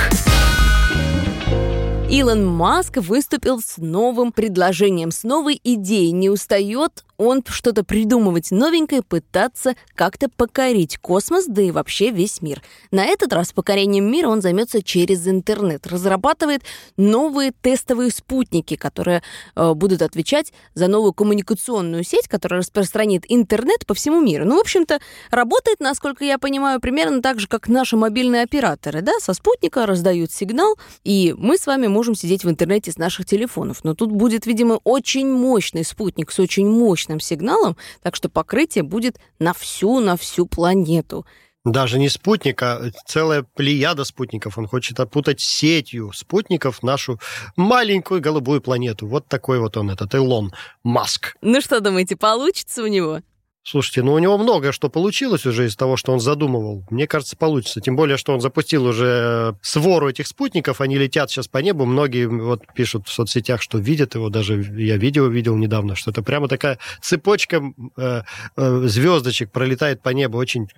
Илон 2.10 2.46
Маск 2.46 2.98
выступил 2.98 3.60
с 3.60 3.78
новым 3.78 4.30
предложением, 4.30 5.10
с 5.10 5.24
новой 5.24 5.60
идеей. 5.64 6.12
Не 6.12 6.28
устает 6.28 7.04
он 7.16 7.42
что-то 7.46 7.84
придумывать 7.84 8.50
новенькое, 8.50 9.02
пытаться 9.02 9.74
как-то 9.94 10.28
покорить 10.28 10.98
космос, 10.98 11.46
да 11.46 11.62
и 11.62 11.70
вообще 11.70 12.10
весь 12.10 12.42
мир. 12.42 12.62
На 12.90 13.04
этот 13.04 13.32
раз 13.32 13.52
покорением 13.52 14.10
мира 14.10 14.28
он 14.28 14.42
займется 14.42 14.82
через 14.82 15.26
интернет. 15.28 15.86
Разрабатывает 15.86 16.62
новые 16.96 17.52
тестовые 17.52 18.10
спутники, 18.10 18.76
которые 18.76 19.22
э, 19.54 19.74
будут 19.74 20.02
отвечать 20.02 20.52
за 20.74 20.88
новую 20.88 21.12
коммуникационную 21.12 22.04
сеть, 22.04 22.28
которая 22.28 22.60
распространит 22.60 23.24
интернет 23.28 23.86
по 23.86 23.94
всему 23.94 24.20
миру. 24.20 24.44
Ну, 24.44 24.56
в 24.56 24.60
общем-то, 24.60 25.00
работает, 25.30 25.80
насколько 25.80 26.24
я 26.24 26.38
понимаю, 26.38 26.80
примерно 26.80 27.22
так 27.22 27.38
же, 27.40 27.46
как 27.46 27.68
наши 27.68 27.96
мобильные 27.96 28.42
операторы. 28.42 29.02
Да? 29.02 29.12
Со 29.20 29.34
спутника 29.34 29.86
раздают 29.86 30.32
сигнал, 30.32 30.76
и 31.04 31.34
мы 31.38 31.58
с 31.58 31.66
вами 31.66 31.86
можем 31.86 32.14
сидеть 32.14 32.44
в 32.44 32.50
интернете 32.50 32.90
с 32.90 32.98
наших 32.98 33.26
телефонов. 33.26 33.84
Но 33.84 33.94
тут 33.94 34.10
будет, 34.10 34.46
видимо, 34.46 34.80
очень 34.84 35.30
мощный 35.30 35.84
спутник 35.84 36.32
с 36.32 36.38
очень 36.38 36.68
мощной 36.68 37.03
мощным 37.04 37.20
сигналом, 37.20 37.76
так 38.02 38.16
что 38.16 38.28
покрытие 38.28 38.82
будет 38.82 39.18
на 39.38 39.52
всю, 39.52 40.00
на 40.00 40.16
всю 40.16 40.46
планету. 40.46 41.26
Даже 41.64 41.98
не 41.98 42.10
спутник, 42.10 42.62
а 42.62 42.90
целая 43.06 43.42
плеяда 43.42 44.04
спутников. 44.04 44.58
Он 44.58 44.66
хочет 44.66 45.00
опутать 45.00 45.40
сетью 45.40 46.12
спутников 46.12 46.82
нашу 46.82 47.18
маленькую 47.56 48.20
голубую 48.20 48.60
планету. 48.60 49.06
Вот 49.06 49.28
такой 49.28 49.58
вот 49.58 49.76
он, 49.78 49.90
этот 49.90 50.14
Илон 50.14 50.52
Маск. 50.82 51.36
Ну 51.40 51.60
что 51.62 51.80
думаете, 51.80 52.16
получится 52.16 52.82
у 52.82 52.86
него? 52.86 53.20
Слушайте, 53.66 54.02
ну 54.02 54.12
у 54.12 54.18
него 54.18 54.36
многое 54.36 54.72
что 54.72 54.90
получилось 54.90 55.46
уже 55.46 55.66
из 55.66 55.74
того, 55.74 55.96
что 55.96 56.12
он 56.12 56.20
задумывал. 56.20 56.84
Мне 56.90 57.06
кажется, 57.06 57.34
получится. 57.34 57.80
Тем 57.80 57.96
более, 57.96 58.18
что 58.18 58.34
он 58.34 58.42
запустил 58.42 58.84
уже 58.84 59.56
свору 59.62 60.10
этих 60.10 60.26
спутников, 60.26 60.82
они 60.82 60.98
летят 60.98 61.30
сейчас 61.30 61.48
по 61.48 61.58
небу. 61.58 61.86
Многие 61.86 62.26
вот 62.26 62.60
пишут 62.74 63.08
в 63.08 63.12
соцсетях, 63.12 63.62
что 63.62 63.78
видят 63.78 64.16
его. 64.16 64.28
Даже 64.28 64.60
я 64.76 64.98
видео 64.98 65.28
видел 65.28 65.56
недавно, 65.56 65.96
что 65.96 66.10
это 66.10 66.22
прямо 66.22 66.46
такая 66.46 66.78
цепочка 67.00 67.62
э, 67.96 68.22
э, 68.56 68.82
звездочек 68.84 69.50
пролетает 69.50 70.02
по 70.02 70.10
небу. 70.10 70.36
Очень 70.36 70.68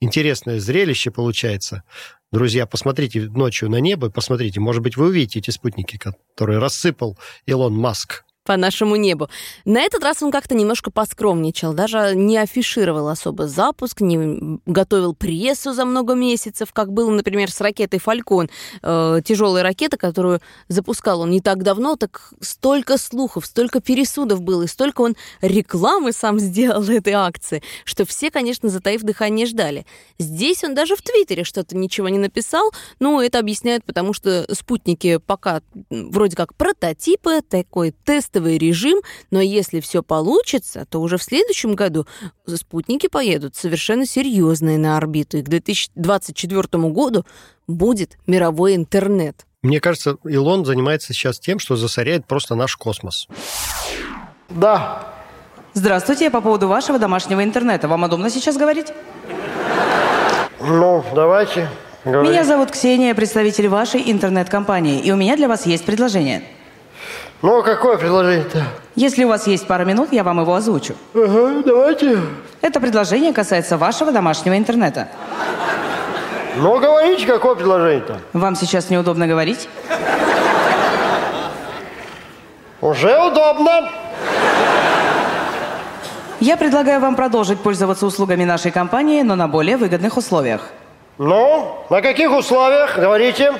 интересное 0.00 0.58
зрелище 0.58 1.12
получается. 1.12 1.84
Друзья, 2.32 2.66
посмотрите 2.66 3.20
ночью 3.20 3.70
на 3.70 3.76
небо, 3.76 4.10
посмотрите, 4.10 4.58
может 4.58 4.82
быть, 4.82 4.96
вы 4.96 5.08
увидите 5.08 5.38
эти 5.38 5.50
спутники, 5.50 5.96
которые 5.96 6.58
рассыпал 6.58 7.16
Илон 7.46 7.74
Маск 7.74 8.24
по 8.44 8.56
нашему 8.56 8.96
небу. 8.96 9.28
На 9.64 9.82
этот 9.82 10.02
раз 10.02 10.22
он 10.22 10.32
как-то 10.32 10.54
немножко 10.54 10.90
поскромничал, 10.90 11.74
даже 11.74 12.14
не 12.14 12.38
афишировал 12.38 13.08
особо 13.08 13.46
запуск, 13.46 14.00
не 14.00 14.60
готовил 14.66 15.14
прессу 15.14 15.72
за 15.72 15.84
много 15.84 16.14
месяцев, 16.14 16.72
как 16.72 16.92
было, 16.92 17.10
например, 17.10 17.50
с 17.50 17.60
ракетой 17.60 18.00
«Фалькон». 18.00 18.50
Э, 18.82 19.20
тяжелая 19.24 19.62
ракета, 19.62 19.96
которую 19.96 20.40
запускал 20.68 21.20
он 21.20 21.30
не 21.30 21.40
так 21.40 21.62
давно, 21.62 21.96
так 21.96 22.32
столько 22.40 22.98
слухов, 22.98 23.46
столько 23.46 23.80
пересудов 23.80 24.42
было, 24.42 24.64
и 24.64 24.66
столько 24.66 25.02
он 25.02 25.16
рекламы 25.40 26.12
сам 26.12 26.40
сделал 26.40 26.82
этой 26.82 27.12
акции, 27.12 27.62
что 27.84 28.04
все, 28.04 28.30
конечно, 28.30 28.68
затаив 28.68 29.02
дыхание, 29.02 29.46
ждали. 29.46 29.86
Здесь 30.18 30.64
он 30.64 30.74
даже 30.74 30.96
в 30.96 31.02
Твиттере 31.02 31.44
что-то 31.44 31.76
ничего 31.76 32.08
не 32.08 32.18
написал, 32.18 32.72
но 32.98 33.22
это 33.22 33.38
объясняют, 33.38 33.84
потому 33.84 34.12
что 34.12 34.46
спутники 34.52 35.18
пока 35.18 35.62
вроде 35.90 36.34
как 36.34 36.54
прототипы, 36.56 37.40
такой 37.48 37.92
тест 38.04 38.31
тестовый 38.32 38.58
режим, 38.58 39.00
но 39.30 39.40
если 39.40 39.80
все 39.80 40.02
получится, 40.02 40.86
то 40.88 41.00
уже 41.00 41.18
в 41.18 41.22
следующем 41.22 41.74
году 41.74 42.06
спутники 42.46 43.08
поедут 43.08 43.56
совершенно 43.56 44.06
серьезные 44.06 44.78
на 44.78 44.96
орбиту, 44.96 45.38
и 45.38 45.42
к 45.42 45.48
2024 45.48 46.62
году 46.88 47.24
будет 47.68 48.16
мировой 48.26 48.74
интернет. 48.74 49.46
Мне 49.62 49.80
кажется, 49.80 50.16
Илон 50.24 50.64
занимается 50.64 51.12
сейчас 51.12 51.38
тем, 51.38 51.58
что 51.58 51.76
засоряет 51.76 52.26
просто 52.26 52.54
наш 52.54 52.76
космос. 52.76 53.28
Да. 54.48 55.06
Здравствуйте, 55.74 56.30
по 56.30 56.40
поводу 56.40 56.68
вашего 56.68 56.98
домашнего 56.98 57.44
интернета. 57.44 57.88
Вам 57.88 58.02
удобно 58.02 58.28
сейчас 58.30 58.56
говорить? 58.56 58.88
Ну, 60.60 61.04
давайте. 61.14 61.68
Говори. 62.04 62.30
Меня 62.30 62.44
зовут 62.44 62.72
Ксения, 62.72 63.14
представитель 63.14 63.68
вашей 63.68 64.10
интернет-компании, 64.10 65.00
и 65.00 65.12
у 65.12 65.16
меня 65.16 65.36
для 65.36 65.48
вас 65.48 65.66
есть 65.66 65.84
предложение. 65.84 66.42
Ну, 67.42 67.58
а 67.58 67.62
какое 67.62 67.98
предложение-то? 67.98 68.62
Если 68.94 69.24
у 69.24 69.28
вас 69.28 69.48
есть 69.48 69.66
пара 69.66 69.84
минут, 69.84 70.12
я 70.12 70.22
вам 70.22 70.40
его 70.40 70.54
озвучу. 70.54 70.94
Ага, 71.12 71.62
давайте. 71.66 72.20
Это 72.60 72.78
предложение 72.78 73.32
касается 73.32 73.76
вашего 73.76 74.12
домашнего 74.12 74.56
интернета. 74.56 75.08
Ну, 76.56 76.78
говорите, 76.78 77.26
какое 77.26 77.56
предложение-то? 77.56 78.20
Вам 78.32 78.54
сейчас 78.54 78.90
неудобно 78.90 79.26
говорить? 79.26 79.68
Уже 82.80 83.18
удобно. 83.18 83.88
Я 86.38 86.56
предлагаю 86.56 87.00
вам 87.00 87.16
продолжить 87.16 87.58
пользоваться 87.60 88.06
услугами 88.06 88.44
нашей 88.44 88.70
компании, 88.70 89.22
но 89.22 89.34
на 89.34 89.48
более 89.48 89.76
выгодных 89.76 90.16
условиях. 90.16 90.70
Ну, 91.18 91.84
на 91.90 92.02
каких 92.02 92.30
условиях? 92.30 92.96
Говорите. 92.96 93.52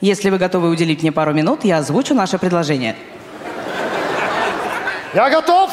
Если 0.00 0.30
вы 0.30 0.38
готовы 0.38 0.70
уделить 0.70 1.02
мне 1.02 1.12
пару 1.12 1.32
минут, 1.32 1.64
я 1.64 1.78
озвучу 1.78 2.14
наше 2.14 2.38
предложение. 2.38 2.96
Я 5.14 5.30
готов. 5.30 5.70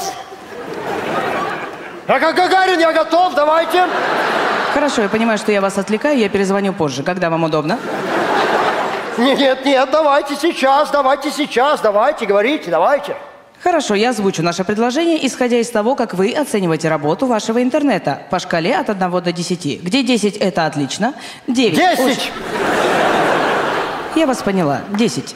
Я 2.07 2.19
как 2.19 2.35
Гагарин, 2.35 2.79
я 2.79 2.93
готов, 2.93 3.33
давайте. 3.33 3.85
Хорошо, 4.73 5.01
я 5.01 5.09
понимаю, 5.09 5.37
что 5.37 5.51
я 5.51 5.61
вас 5.61 5.77
отвлекаю, 5.77 6.17
я 6.17 6.29
перезвоню 6.29 6.73
позже. 6.73 7.03
Когда 7.03 7.29
вам 7.29 7.43
удобно? 7.43 7.79
Нет, 9.17 9.65
нет, 9.65 9.89
давайте 9.91 10.35
сейчас, 10.35 10.89
давайте 10.91 11.31
сейчас, 11.31 11.81
давайте, 11.81 12.25
говорите, 12.25 12.69
давайте. 12.69 13.15
Хорошо, 13.63 13.95
я 13.95 14.09
озвучу 14.09 14.43
наше 14.43 14.63
предложение, 14.63 15.25
исходя 15.25 15.57
из 15.57 15.69
того, 15.69 15.95
как 15.95 16.13
вы 16.13 16.31
оцениваете 16.33 16.89
работу 16.89 17.25
вашего 17.25 17.63
интернета 17.63 18.21
по 18.29 18.39
шкале 18.39 18.75
от 18.75 18.89
1 18.89 19.11
до 19.11 19.31
10. 19.31 19.81
Где 19.81 20.03
10– 20.03 20.37
это 20.39 20.65
отлично, 20.65 21.13
9– 21.47 21.77
10! 21.97 22.31
Я 24.15 24.27
вас 24.27 24.43
поняла, 24.43 24.81
10. 24.91 25.35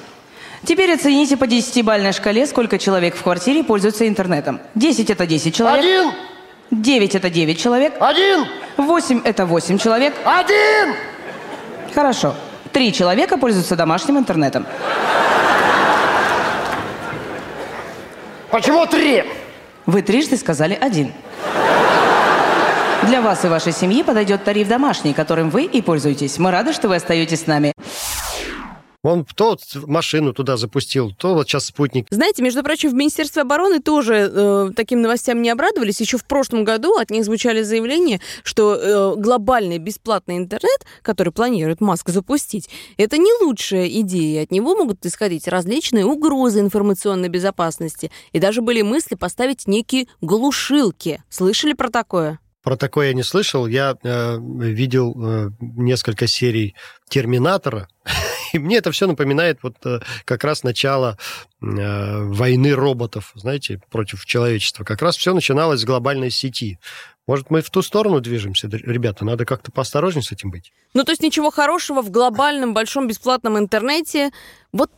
Теперь 0.66 0.94
оцените 0.94 1.38
по 1.38 1.48
десятибальной 1.48 2.12
шкале, 2.12 2.46
сколько 2.46 2.78
человек 2.78 3.16
в 3.16 3.24
квартире 3.24 3.64
пользуются 3.64 4.08
интернетом. 4.08 4.60
10– 4.76 5.10
это 5.12 5.26
10 5.26 5.56
человек. 5.56 5.80
Один! 5.80 6.12
9– 6.72 7.16
это 7.16 7.30
9 7.30 7.60
человек. 7.60 7.94
Один! 8.00 8.46
8– 8.78 9.22
это 9.24 9.46
8 9.46 9.78
человек. 9.78 10.14
Один! 10.26 10.96
Хорошо. 11.94 12.36
Три 12.72 12.94
человека 12.94 13.38
пользуются 13.38 13.76
домашним 13.76 14.18
интернетом. 14.18 14.66
Почему 18.52 18.86
три? 18.86 19.24
Вы 19.86 20.02
трижды 20.02 20.38
сказали 20.38 20.78
один. 20.80 21.14
Для 23.04 23.22
вас 23.22 23.46
и 23.46 23.48
вашей 23.48 23.72
семьи 23.72 24.04
подойдет 24.04 24.44
тариф 24.44 24.68
домашний, 24.68 25.14
которым 25.14 25.50
вы 25.50 25.64
и 25.64 25.82
пользуетесь. 25.82 26.38
Мы 26.38 26.52
рады, 26.52 26.74
что 26.74 26.90
вы 26.90 26.98
остаетесь 26.98 27.42
с 27.42 27.48
нами. 27.48 27.74
Он 29.02 29.26
то 29.36 29.58
машину 29.86 30.34
туда 30.34 30.58
запустил, 30.58 31.12
то 31.18 31.34
вот 31.34 31.48
сейчас 31.48 31.66
спутник. 31.66 32.08
Знаете, 32.10 32.44
между 32.44 32.64
прочим, 32.64 32.90
в 32.90 32.94
Министерстве 32.94 33.44
обороны 33.44 33.80
тоже 33.80 34.30
э, 34.32 34.72
таким 34.76 35.02
новостям 35.02 35.42
не 35.42 35.50
обрадовались. 35.50 36.02
Еще 36.02 36.18
в 36.18 36.26
прошлом 36.26 36.66
году 36.66 36.98
от 36.98 37.10
них 37.10 37.24
звучали 37.24 37.62
заявления, 37.62 38.20
что 38.44 38.76
э, 38.76 39.16
глобальный 39.16 39.78
бесплатный 39.78 40.38
интернет, 40.38 40.86
который 41.02 41.32
планирует 41.32 41.80
Маск 41.80 42.10
запустить, 42.10 42.70
это 42.98 43.18
не 43.18 43.32
лучшая 43.42 43.88
идея. 43.88 44.44
От 44.44 44.52
него 44.52 44.76
могут 44.76 45.06
исходить 45.06 45.48
различные 45.48 46.06
угрозы 46.06 46.60
информационной 46.60 47.30
безопасности. 47.30 48.12
И 48.34 48.40
даже 48.40 48.62
были 48.62 48.82
мысли 48.82 49.16
поставить 49.16 49.66
некие 49.66 50.08
глушилки. 50.20 51.24
Слышали 51.30 51.72
про 51.72 51.90
такое? 51.90 52.40
Про 52.62 52.76
такое 52.76 53.08
я 53.08 53.14
не 53.14 53.24
слышал. 53.24 53.66
Я 53.68 53.96
э, 54.04 54.38
видел 54.40 55.16
э, 55.18 55.50
несколько 55.60 56.28
серий 56.28 56.76
Терминатора. 57.10 57.88
И 58.54 58.60
мне 58.60 58.78
это 58.78 58.92
все 58.92 59.08
напоминает 59.08 59.60
вот 59.64 59.76
э, 59.86 60.00
как 60.26 60.44
раз 60.44 60.64
начало 60.64 61.18
э, 61.62 62.24
войны 62.24 62.74
роботов, 62.74 63.32
знаете, 63.36 63.82
против 63.90 64.26
человечества. 64.26 64.84
Как 64.84 65.02
раз 65.02 65.18
все 65.18 65.34
начиналось 65.34 65.82
с 65.82 65.86
глобальной 65.86 66.32
сети. 66.32 66.80
Может, 67.28 67.52
мы 67.52 67.62
в 67.62 67.70
ту 67.70 67.82
сторону 67.82 68.22
движемся, 68.22 68.68
ребята? 68.68 69.24
Надо 69.24 69.46
как-то 69.46 69.72
поосторожнее 69.72 70.24
с 70.24 70.32
этим 70.32 70.50
быть. 70.50 70.72
Ну, 70.94 71.04
то 71.04 71.12
есть 71.12 71.22
ничего 71.22 71.52
хорошего 71.52 72.02
в 72.02 72.10
глобальном, 72.10 72.74
большом, 72.74 73.08
бесплатном 73.08 73.58
интернете. 73.58 74.32
Вот 74.72 74.92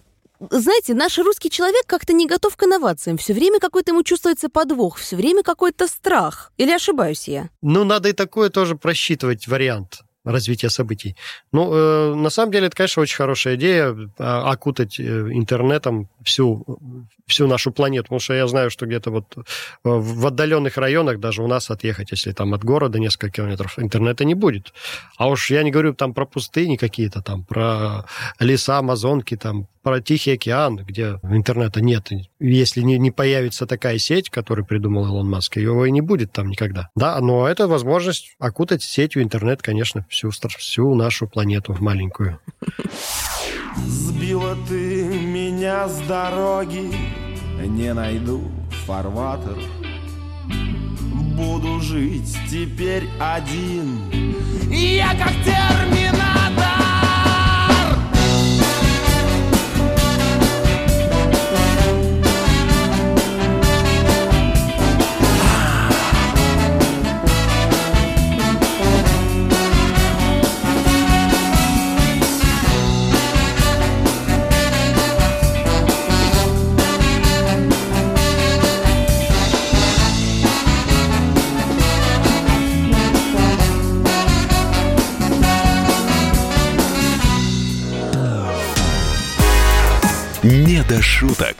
знаете, 0.49 0.95
наш 0.95 1.19
русский 1.19 1.51
человек 1.51 1.83
как-то 1.85 2.13
не 2.13 2.25
готов 2.25 2.55
к 2.55 2.63
инновациям. 2.63 3.17
Все 3.17 3.33
время 3.33 3.59
какой-то 3.59 3.91
ему 3.91 4.01
чувствуется 4.01 4.49
подвох, 4.49 4.97
все 4.97 5.15
время 5.15 5.43
какой-то 5.43 5.87
страх. 5.87 6.51
Или 6.57 6.71
ошибаюсь 6.71 7.27
я? 7.27 7.49
Ну, 7.61 7.83
надо 7.83 8.09
и 8.09 8.13
такое 8.13 8.49
тоже 8.49 8.75
просчитывать 8.75 9.47
вариант 9.47 10.01
развития 10.23 10.69
событий. 10.69 11.15
Ну, 11.51 11.73
э, 11.73 12.15
на 12.15 12.29
самом 12.29 12.51
деле, 12.51 12.67
это, 12.67 12.75
конечно, 12.75 13.01
очень 13.01 13.15
хорошая 13.15 13.55
идея 13.55 13.95
а, 14.19 14.51
окутать 14.51 14.99
э, 14.99 15.03
интернетом 15.03 16.09
всю, 16.23 16.79
всю 17.25 17.47
нашу 17.47 17.71
планету, 17.71 18.03
потому 18.03 18.19
что 18.19 18.33
я 18.33 18.47
знаю, 18.47 18.69
что 18.69 18.85
где-то 18.85 19.11
вот 19.11 19.35
э, 19.37 19.41
в 19.83 20.27
отдаленных 20.27 20.77
районах 20.77 21.19
даже 21.19 21.41
у 21.41 21.47
нас 21.47 21.71
отъехать, 21.71 22.11
если 22.11 22.31
там 22.31 22.53
от 22.53 22.63
города 22.63 22.99
несколько 22.99 23.31
километров, 23.31 23.79
интернета 23.79 24.23
не 24.25 24.35
будет. 24.35 24.73
А 25.17 25.27
уж 25.27 25.49
я 25.49 25.63
не 25.63 25.71
говорю 25.71 25.93
там 25.93 26.13
про 26.13 26.25
пустыни 26.25 26.75
какие-то, 26.75 27.21
там 27.21 27.43
про 27.43 28.05
леса, 28.39 28.77
амазонки, 28.77 29.35
там 29.35 29.67
про 29.83 30.01
Тихий 30.01 30.33
океан, 30.33 30.77
где 30.77 31.19
интернета 31.23 31.81
нет. 31.81 32.09
Если 32.39 32.81
не, 32.81 32.97
не 32.99 33.11
появится 33.11 33.65
такая 33.65 33.97
сеть, 33.97 34.29
которую 34.29 34.65
придумал 34.65 35.05
Илон 35.05 35.29
Маск, 35.29 35.57
его 35.57 35.85
и 35.85 35.91
не 35.91 36.01
будет 36.01 36.31
там 36.31 36.49
никогда. 36.49 36.89
Да, 36.95 37.19
но 37.19 37.47
это 37.47 37.67
возможность 37.67 38.35
окутать 38.39 38.83
сетью 38.83 39.23
интернет, 39.23 39.61
конечно, 39.61 40.05
всю, 40.11 40.29
всю 40.29 40.93
нашу 40.93 41.27
планету 41.27 41.75
маленькую. 41.79 42.39
Сбила 43.87 44.55
ты 44.67 45.05
меня 45.05 45.87
с 45.87 45.99
дороги, 46.01 46.91
не 47.65 47.93
найду 47.93 48.43
фарватер. 48.85 49.57
Буду 51.35 51.79
жить 51.79 52.37
теперь 52.49 53.09
один. 53.19 53.99
Я 54.69 55.11
как 55.15 55.33
терминатор. 55.43 56.20
Шуток». 91.01 91.55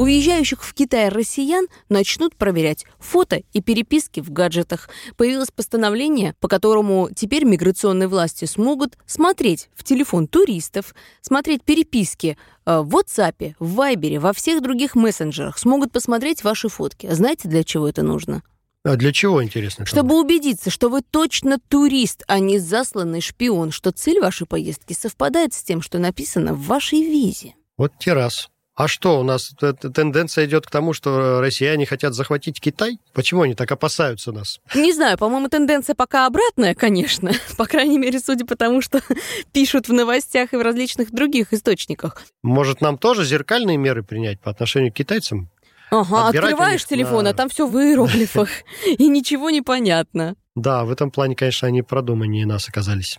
Уезжающих 0.00 0.64
в 0.64 0.72
Китай 0.72 1.10
россиян 1.10 1.66
начнут 1.90 2.34
проверять 2.34 2.86
фото 2.98 3.42
и 3.52 3.60
переписки 3.60 4.20
в 4.20 4.30
гаджетах. 4.30 4.88
Появилось 5.18 5.50
постановление, 5.50 6.34
по 6.40 6.48
которому 6.48 7.10
теперь 7.14 7.44
миграционные 7.44 8.08
власти 8.08 8.46
смогут 8.46 8.96
смотреть 9.04 9.68
в 9.74 9.84
телефон 9.84 10.26
туристов, 10.26 10.94
смотреть 11.20 11.64
переписки 11.64 12.38
э, 12.64 12.80
в 12.80 12.96
WhatsApp, 12.96 13.56
в 13.58 13.78
Viber, 13.78 14.20
во 14.20 14.32
всех 14.32 14.62
других 14.62 14.94
мессенджерах, 14.94 15.58
смогут 15.58 15.92
посмотреть 15.92 16.44
ваши 16.44 16.70
фотки. 16.70 17.06
Знаете, 17.12 17.48
для 17.48 17.62
чего 17.62 17.86
это 17.86 18.02
нужно? 18.02 18.42
А 18.82 18.96
для 18.96 19.12
чего, 19.12 19.42
интересно? 19.44 19.84
Чтобы 19.84 20.18
убедиться, 20.18 20.70
что 20.70 20.88
вы 20.88 21.02
точно 21.02 21.58
турист, 21.68 22.24
а 22.26 22.38
не 22.38 22.58
засланный 22.58 23.20
шпион, 23.20 23.72
что 23.72 23.90
цель 23.90 24.20
вашей 24.20 24.46
поездки 24.46 24.94
совпадает 24.94 25.52
с 25.52 25.62
тем, 25.62 25.82
что 25.82 25.98
написано 25.98 26.54
в 26.54 26.66
вашей 26.66 27.02
визе. 27.02 27.54
Вот 27.76 27.92
те 27.98 28.14
раз. 28.14 28.48
А 28.80 28.88
что, 28.88 29.20
у 29.20 29.22
нас 29.22 29.52
тенденция 29.94 30.46
идет 30.46 30.64
к 30.64 30.70
тому, 30.70 30.94
что 30.94 31.42
россияне 31.42 31.84
хотят 31.84 32.14
захватить 32.14 32.62
Китай? 32.62 32.98
Почему 33.12 33.42
они 33.42 33.54
так 33.54 33.70
опасаются 33.70 34.32
нас? 34.32 34.58
Не 34.74 34.94
знаю, 34.94 35.18
по-моему, 35.18 35.50
тенденция 35.50 35.94
пока 35.94 36.24
обратная, 36.24 36.74
конечно. 36.74 37.32
По 37.58 37.66
крайней 37.66 37.98
мере, 37.98 38.18
судя 38.20 38.46
по 38.46 38.56
тому, 38.56 38.80
что 38.80 39.02
пишут 39.52 39.88
в 39.88 39.92
новостях 39.92 40.54
и 40.54 40.56
в 40.56 40.62
различных 40.62 41.10
других 41.10 41.52
источниках. 41.52 42.22
Может, 42.42 42.80
нам 42.80 42.96
тоже 42.96 43.26
зеркальные 43.26 43.76
меры 43.76 44.02
принять 44.02 44.40
по 44.40 44.50
отношению 44.50 44.92
к 44.92 44.96
китайцам? 44.96 45.50
Ага, 45.90 46.28
открываешь 46.28 46.84
телефон, 46.84 47.24
да. 47.24 47.30
а 47.30 47.34
там 47.34 47.48
все 47.48 47.66
в 47.66 47.76
иероглифах, 47.76 48.48
и 48.86 49.08
ничего 49.08 49.50
не 49.50 49.62
понятно. 49.62 50.36
Да, 50.56 50.84
в 50.84 50.90
этом 50.90 51.10
плане, 51.10 51.36
конечно, 51.36 51.68
они 51.68 51.82
продуманнее 51.82 52.46
нас 52.46 52.68
оказались. 52.68 53.18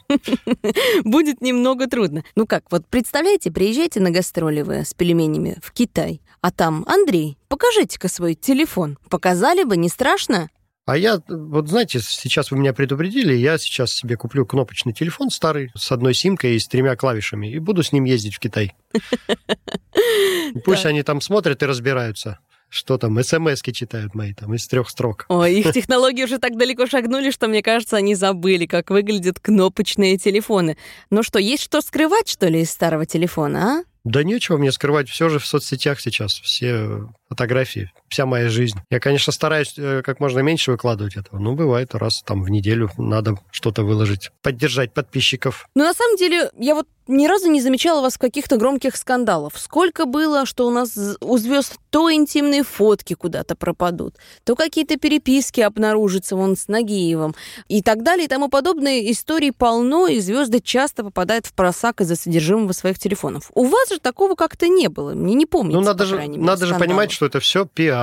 Будет 1.03 1.41
немного 1.41 1.87
трудно. 1.87 2.23
Ну 2.35 2.45
как, 2.45 2.65
вот 2.71 2.85
представляете, 2.87 3.51
приезжаете 3.51 3.99
на 3.99 4.11
гастроли 4.11 4.61
вы 4.61 4.85
с 4.85 4.93
пельменями 4.93 5.57
в 5.63 5.71
Китай, 5.71 6.21
а 6.41 6.51
там, 6.51 6.83
Андрей, 6.87 7.37
покажите-ка 7.47 8.09
свой 8.09 8.35
телефон. 8.35 8.97
Показали 9.09 9.63
бы, 9.63 9.77
не 9.77 9.89
страшно? 9.89 10.49
А 10.85 10.97
я, 10.97 11.21
вот 11.27 11.69
знаете, 11.69 11.99
сейчас 11.99 12.51
вы 12.51 12.57
меня 12.57 12.73
предупредили, 12.73 13.33
я 13.33 13.57
сейчас 13.57 13.93
себе 13.93 14.17
куплю 14.17 14.45
кнопочный 14.45 14.93
телефон 14.93 15.29
старый 15.29 15.71
с 15.75 15.91
одной 15.91 16.13
симкой 16.13 16.55
и 16.55 16.59
с 16.59 16.67
тремя 16.67 16.95
клавишами 16.95 17.51
и 17.51 17.59
буду 17.59 17.83
с 17.83 17.91
ним 17.91 18.05
ездить 18.05 18.35
в 18.35 18.39
Китай. 18.39 18.75
Пусть 20.65 20.85
они 20.85 21.03
там 21.03 21.21
смотрят 21.21 21.61
и 21.61 21.65
разбираются, 21.67 22.39
что 22.71 22.97
там, 22.97 23.21
смс-ки 23.21 23.71
читают 23.71 24.15
мои 24.15 24.33
там 24.33 24.53
из 24.53 24.65
трех 24.65 24.89
строк. 24.89 25.25
Ой, 25.27 25.55
их 25.55 25.71
технологии 25.73 26.23
уже 26.23 26.39
так 26.39 26.57
далеко 26.57 26.87
шагнули, 26.87 27.29
что, 27.29 27.47
мне 27.47 27.61
кажется, 27.61 27.97
они 27.97 28.15
забыли, 28.15 28.65
как 28.65 28.89
выглядят 28.89 29.39
кнопочные 29.39 30.17
телефоны. 30.17 30.77
Ну 31.09 31.21
что, 31.21 31.37
есть 31.37 31.63
что 31.63 31.81
скрывать, 31.81 32.29
что 32.29 32.47
ли, 32.47 32.61
из 32.61 32.71
старого 32.71 33.05
телефона, 33.05 33.81
а? 33.81 33.83
Да 34.05 34.23
нечего 34.23 34.57
мне 34.57 34.71
скрывать, 34.71 35.09
все 35.09 35.29
же 35.29 35.37
в 35.37 35.45
соцсетях 35.45 35.99
сейчас, 35.99 36.39
все 36.39 37.07
фотографии, 37.29 37.91
вся 38.11 38.25
моя 38.25 38.49
жизнь. 38.49 38.77
Я, 38.91 38.99
конечно, 38.99 39.31
стараюсь 39.33 39.73
э, 39.77 40.01
как 40.03 40.19
можно 40.19 40.39
меньше 40.41 40.71
выкладывать 40.71 41.15
этого, 41.15 41.39
но 41.39 41.53
бывает 41.53 41.95
раз 41.95 42.21
там 42.23 42.43
в 42.43 42.49
неделю 42.49 42.91
надо 42.97 43.35
что-то 43.51 43.83
выложить, 43.83 44.31
поддержать 44.41 44.93
подписчиков. 44.93 45.65
Ну, 45.75 45.83
на 45.85 45.93
самом 45.93 46.17
деле, 46.17 46.51
я 46.59 46.75
вот 46.75 46.87
ни 47.07 47.27
разу 47.27 47.49
не 47.49 47.61
замечала 47.61 48.01
вас 48.01 48.13
в 48.15 48.19
каких-то 48.19 48.57
громких 48.57 48.95
скандалах. 48.95 49.57
Сколько 49.57 50.05
было, 50.05 50.45
что 50.45 50.67
у 50.67 50.69
нас 50.69 50.93
у 51.19 51.37
звезд 51.37 51.77
то 51.89 52.11
интимные 52.13 52.63
фотки 52.63 53.15
куда-то 53.15 53.55
пропадут, 53.55 54.15
то 54.45 54.55
какие-то 54.55 54.97
переписки 54.97 55.59
обнаружатся 55.61 56.35
вон 56.37 56.55
с 56.55 56.67
Нагиевым 56.69 57.35
и 57.67 57.81
так 57.81 58.03
далее 58.03 58.25
и 58.25 58.27
тому 58.29 58.47
подобное. 58.49 59.11
Историй 59.11 59.51
полно, 59.51 60.07
и 60.07 60.19
звезды 60.19 60.59
часто 60.61 61.03
попадают 61.03 61.47
в 61.47 61.53
просак 61.53 62.01
из-за 62.01 62.15
содержимого 62.15 62.71
своих 62.71 62.97
телефонов. 62.99 63.51
У 63.55 63.65
вас 63.65 63.89
же 63.89 63.99
такого 63.99 64.35
как-то 64.35 64.67
не 64.67 64.87
было. 64.87 65.13
Мне 65.13 65.33
не 65.33 65.45
помнится, 65.45 65.79
Ну, 65.79 65.85
надо 65.85 66.05
же, 66.05 66.17
мере, 66.17 66.37
надо 66.37 66.65
же 66.65 66.73
скандалов. 66.73 66.79
понимать, 66.79 67.11
что 67.11 67.25
это 67.25 67.39
все 67.41 67.65
пиар, 67.65 68.00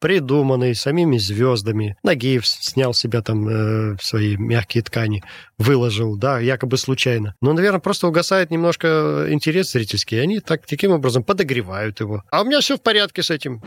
придуманный 0.00 0.74
самими 0.74 1.18
звездами. 1.18 1.96
Нагиев 2.02 2.46
снял 2.46 2.94
себя 2.94 3.22
там 3.22 3.48
э, 3.48 3.96
свои 4.00 4.36
мягкие 4.36 4.82
ткани, 4.82 5.22
выложил, 5.58 6.16
да, 6.16 6.40
якобы 6.40 6.78
случайно. 6.78 7.34
Но, 7.40 7.52
наверное, 7.52 7.80
просто 7.80 8.08
угасает 8.08 8.50
немножко 8.50 9.26
интерес 9.28 9.72
зрительский, 9.72 10.18
и 10.18 10.20
они 10.20 10.40
так, 10.40 10.66
таким 10.66 10.92
образом 10.92 11.22
подогревают 11.22 12.00
его. 12.00 12.24
А 12.30 12.40
у 12.40 12.44
меня 12.44 12.60
все 12.60 12.76
в 12.76 12.82
порядке 12.82 13.22
с 13.22 13.30
этим. 13.30 13.62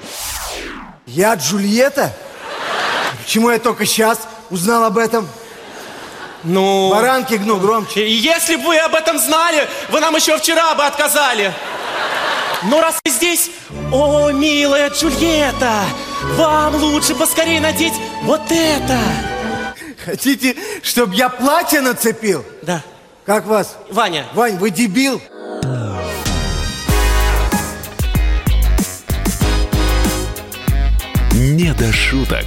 Я 1.06 1.36
Джульетта? 1.36 2.14
Почему 3.24 3.52
я 3.52 3.60
только 3.60 3.86
сейчас 3.86 4.28
узнал 4.50 4.86
об 4.86 4.98
этом? 4.98 5.28
Ну... 6.44 6.92
Баранки 6.92 7.36
гну 7.36 7.60
громче. 7.60 8.10
Если 8.10 8.56
бы 8.58 8.64
вы 8.64 8.78
об 8.80 8.96
этом 8.96 9.18
знали, 9.18 9.68
вы 9.90 10.02
нам 10.02 10.16
еще 10.16 10.38
вчера 10.38 10.76
бы 10.76 10.84
отказали. 10.84 11.54
Но 12.66 12.82
раз 12.82 13.00
вы 13.04 13.12
здесь, 13.12 13.52
о, 13.92 14.32
милая 14.32 14.90
Джульетта, 14.90 15.84
вам 16.36 16.76
лучше 16.76 17.14
поскорее 17.16 17.60
надеть 17.60 17.94
вот 18.24 18.42
это. 18.50 18.98
Хотите, 20.06 20.56
чтобы 20.82 21.16
я 21.16 21.30
платье 21.30 21.82
нацепил? 21.82 22.46
Да. 22.62 22.82
Как 23.26 23.46
вас? 23.46 23.78
Ваня. 23.90 24.26
Вань, 24.34 24.58
вы 24.58 24.70
дебил? 24.70 25.22
«Не 31.34 31.74
до 31.74 31.92
шуток». 31.92 32.46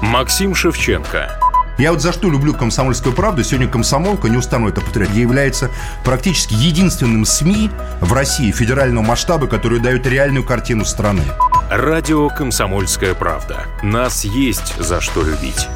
Максим 0.00 0.54
Шевченко. 0.54 1.43
Я 1.76 1.90
вот 1.90 2.00
за 2.00 2.12
что 2.12 2.30
люблю 2.30 2.54
«Комсомольскую 2.54 3.14
правду». 3.14 3.42
Сегодня 3.42 3.68
«Комсомолка», 3.68 4.28
не 4.28 4.36
устану 4.36 4.68
это 4.68 4.80
повторять, 4.80 5.10
является 5.10 5.70
практически 6.04 6.54
единственным 6.54 7.24
СМИ 7.24 7.70
в 8.00 8.12
России 8.12 8.52
федерального 8.52 9.04
масштаба, 9.04 9.48
который 9.48 9.80
дает 9.80 10.06
реальную 10.06 10.44
картину 10.44 10.84
страны. 10.84 11.22
Радио 11.68 12.28
«Комсомольская 12.28 13.14
правда». 13.14 13.66
Нас 13.82 14.24
есть 14.24 14.76
за 14.78 15.00
что 15.00 15.22
любить. 15.22 15.66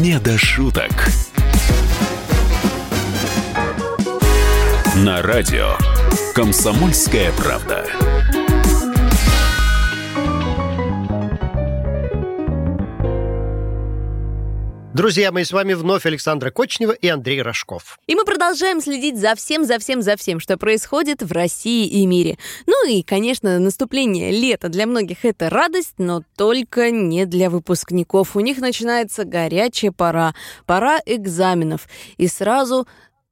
«Не 0.00 0.18
до 0.18 0.36
шуток». 0.36 0.92
На 4.96 5.22
радио 5.22 5.76
«Комсомольская 6.34 7.32
правда». 7.32 7.86
Друзья 14.94 15.32
мои, 15.32 15.42
с 15.42 15.52
вами 15.52 15.72
вновь 15.72 16.04
Александра 16.04 16.50
Кочнева 16.50 16.92
и 16.92 17.08
Андрей 17.08 17.40
Рожков. 17.40 17.98
И 18.06 18.14
мы 18.14 18.26
продолжаем 18.26 18.82
следить 18.82 19.18
за 19.18 19.34
всем, 19.34 19.64
за 19.64 19.78
всем, 19.78 20.02
за 20.02 20.18
всем, 20.18 20.38
что 20.38 20.58
происходит 20.58 21.22
в 21.22 21.32
России 21.32 21.86
и 21.86 22.04
мире. 22.04 22.36
Ну 22.66 22.86
и, 22.86 23.02
конечно, 23.02 23.58
наступление 23.58 24.30
лета 24.30 24.68
для 24.68 24.86
многих 24.86 25.24
это 25.24 25.48
радость, 25.48 25.94
но 25.96 26.22
только 26.36 26.90
не 26.90 27.24
для 27.24 27.48
выпускников. 27.48 28.36
У 28.36 28.40
них 28.40 28.58
начинается 28.58 29.24
горячая 29.24 29.92
пора, 29.92 30.34
пора 30.66 31.00
экзаменов. 31.06 31.88
И 32.18 32.28
сразу 32.28 32.86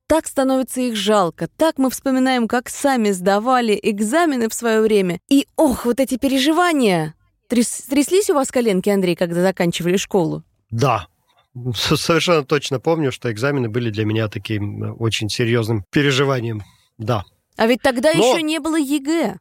так 0.07 0.27
становится 0.27 0.81
их 0.81 0.97
жалко. 0.97 1.47
Так 1.59 1.77
мы 1.77 1.91
вспоминаем, 1.91 2.49
как 2.49 2.71
сами 2.71 3.11
сдавали 3.11 3.79
экзамены 3.83 4.49
в 4.49 4.55
свое 4.55 4.81
время. 4.81 5.21
И, 5.29 5.47
ох, 5.57 5.85
вот 5.85 6.01
эти 6.01 6.17
переживания. 6.17 7.15
Тряс- 7.51 7.85
тряслись 7.87 8.31
у 8.31 8.35
вас 8.35 8.51
коленки, 8.51 8.89
Андрей, 8.89 9.15
когда 9.15 9.43
заканчивали 9.43 9.99
школу? 9.99 10.43
Да, 10.71 11.09
Совершенно 11.75 12.45
точно 12.45 12.81
помню, 12.81 13.13
что 13.13 13.31
экзамены 13.31 13.69
были 13.69 13.91
для 13.91 14.05
меня 14.05 14.29
таким 14.29 14.83
э, 14.85 14.93
очень 14.93 15.29
серьезным 15.29 15.85
переживанием. 15.91 16.63
Да. 16.99 17.25
А 17.57 17.67
ведь 17.67 17.83
тогда 17.83 18.13
Но- 18.15 18.33
еще 18.33 18.43
не 18.43 18.59
было 18.61 18.79
ЕГЭ. 18.79 19.39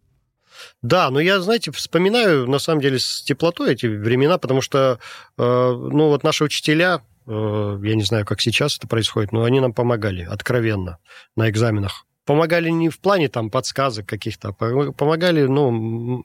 Да, 0.81 1.09
но 1.09 1.19
я, 1.19 1.39
знаете, 1.39 1.71
вспоминаю, 1.71 2.47
на 2.49 2.59
самом 2.59 2.81
деле, 2.81 2.99
с 2.99 3.21
теплотой 3.23 3.73
эти 3.73 3.85
времена, 3.85 4.37
потому 4.37 4.61
что, 4.61 4.99
э, 5.37 5.41
ну, 5.41 6.07
вот 6.07 6.23
наши 6.23 6.43
учителя, 6.43 7.01
э, 7.27 7.79
я 7.83 7.95
не 7.95 8.03
знаю, 8.03 8.25
как 8.25 8.41
сейчас 8.41 8.77
это 8.77 8.87
происходит, 8.87 9.31
но 9.31 9.43
они 9.43 9.59
нам 9.61 9.73
помогали 9.73 10.23
откровенно 10.23 10.97
на 11.35 11.49
экзаменах. 11.49 12.05
Помогали 12.25 12.69
не 12.69 12.89
в 12.89 12.99
плане 12.99 13.29
там 13.29 13.49
подсказок 13.49 14.05
каких-то, 14.05 14.49
а 14.49 14.51
пом- 14.51 14.91
помогали, 14.93 15.43
ну, 15.45 16.23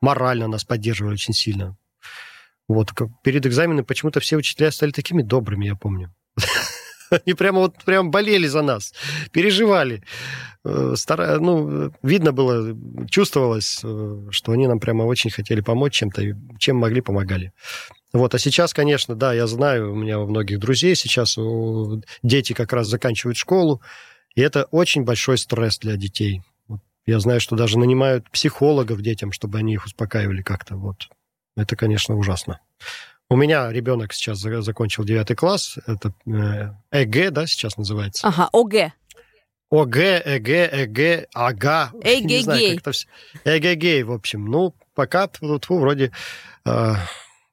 морально 0.00 0.48
нас 0.48 0.64
поддерживали 0.64 1.14
очень 1.14 1.34
сильно. 1.34 1.76
Вот, 2.68 2.92
перед 3.22 3.46
экзаменом 3.46 3.84
почему-то 3.84 4.20
все 4.20 4.36
учителя 4.36 4.70
стали 4.70 4.90
такими 4.90 5.22
добрыми, 5.22 5.66
я 5.66 5.74
помню. 5.76 6.14
Они 7.10 7.34
прямо 7.34 7.60
вот 7.60 7.84
прям 7.84 8.10
болели 8.10 8.46
за 8.46 8.62
нас, 8.62 8.92
переживали. 9.30 10.02
Э, 10.64 10.94
стара- 10.96 11.38
Ну, 11.38 11.92
видно 12.02 12.32
было, 12.32 12.76
чувствовалось, 13.08 13.80
э, 13.84 14.26
что 14.30 14.52
они 14.52 14.66
нам 14.66 14.80
прямо 14.80 15.02
очень 15.02 15.30
хотели 15.30 15.60
помочь 15.60 15.92
чем-то, 15.92 16.22
чем 16.58 16.76
могли, 16.76 17.02
помогали. 17.02 17.52
Вот, 18.12 18.34
а 18.34 18.38
сейчас, 18.38 18.72
конечно, 18.72 19.14
да, 19.14 19.34
я 19.34 19.46
знаю, 19.46 19.92
у 19.92 19.96
меня 19.96 20.18
у 20.18 20.26
многих 20.26 20.58
друзей 20.58 20.94
сейчас 20.96 21.36
дети 22.22 22.52
как 22.52 22.72
раз 22.72 22.88
заканчивают 22.88 23.36
школу, 23.36 23.82
и 24.34 24.40
это 24.40 24.64
очень 24.70 25.04
большой 25.04 25.36
стресс 25.36 25.78
для 25.78 25.96
детей. 25.96 26.40
Я 27.06 27.20
знаю, 27.20 27.40
что 27.40 27.54
даже 27.54 27.78
нанимают 27.78 28.30
психологов 28.30 29.02
детям, 29.02 29.30
чтобы 29.30 29.58
они 29.58 29.74
их 29.74 29.84
успокаивали 29.84 30.42
как-то. 30.42 30.76
Вот. 30.76 31.08
Это, 31.56 31.76
конечно, 31.76 32.16
ужасно. 32.16 32.60
У 33.30 33.36
меня 33.36 33.70
ребенок 33.72 34.12
сейчас 34.12 34.38
за- 34.38 34.62
закончил 34.62 35.04
9 35.04 35.34
класс. 35.36 35.78
Это 35.86 36.12
э, 36.26 36.70
ЭГЭ, 36.90 37.30
да, 37.30 37.46
сейчас 37.46 37.76
называется? 37.76 38.26
Ага, 38.26 38.48
ОГ. 38.52 38.92
ОГЭ, 39.70 40.22
ЭГЭ, 40.24 40.84
ЭГЭ, 40.84 41.26
АГА. 41.32 41.90
Знаю, 41.92 42.60
Эгегей. 43.44 44.02
в 44.02 44.12
общем. 44.12 44.44
Ну, 44.46 44.74
пока 44.94 45.26
тьфу, 45.28 45.78
вроде... 45.78 46.12
э, 46.66 46.94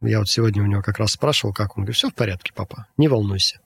я 0.01 0.19
вот 0.19 0.29
сегодня 0.29 0.63
у 0.63 0.65
него 0.65 0.81
как 0.81 0.97
раз 0.97 1.11
спрашивал, 1.11 1.53
как 1.53 1.77
он. 1.77 1.83
Говорит, 1.83 1.97
все 1.97 2.09
в 2.09 2.15
порядке, 2.15 2.51
папа, 2.55 2.87
не 2.97 3.07
волнуйся. 3.07 3.59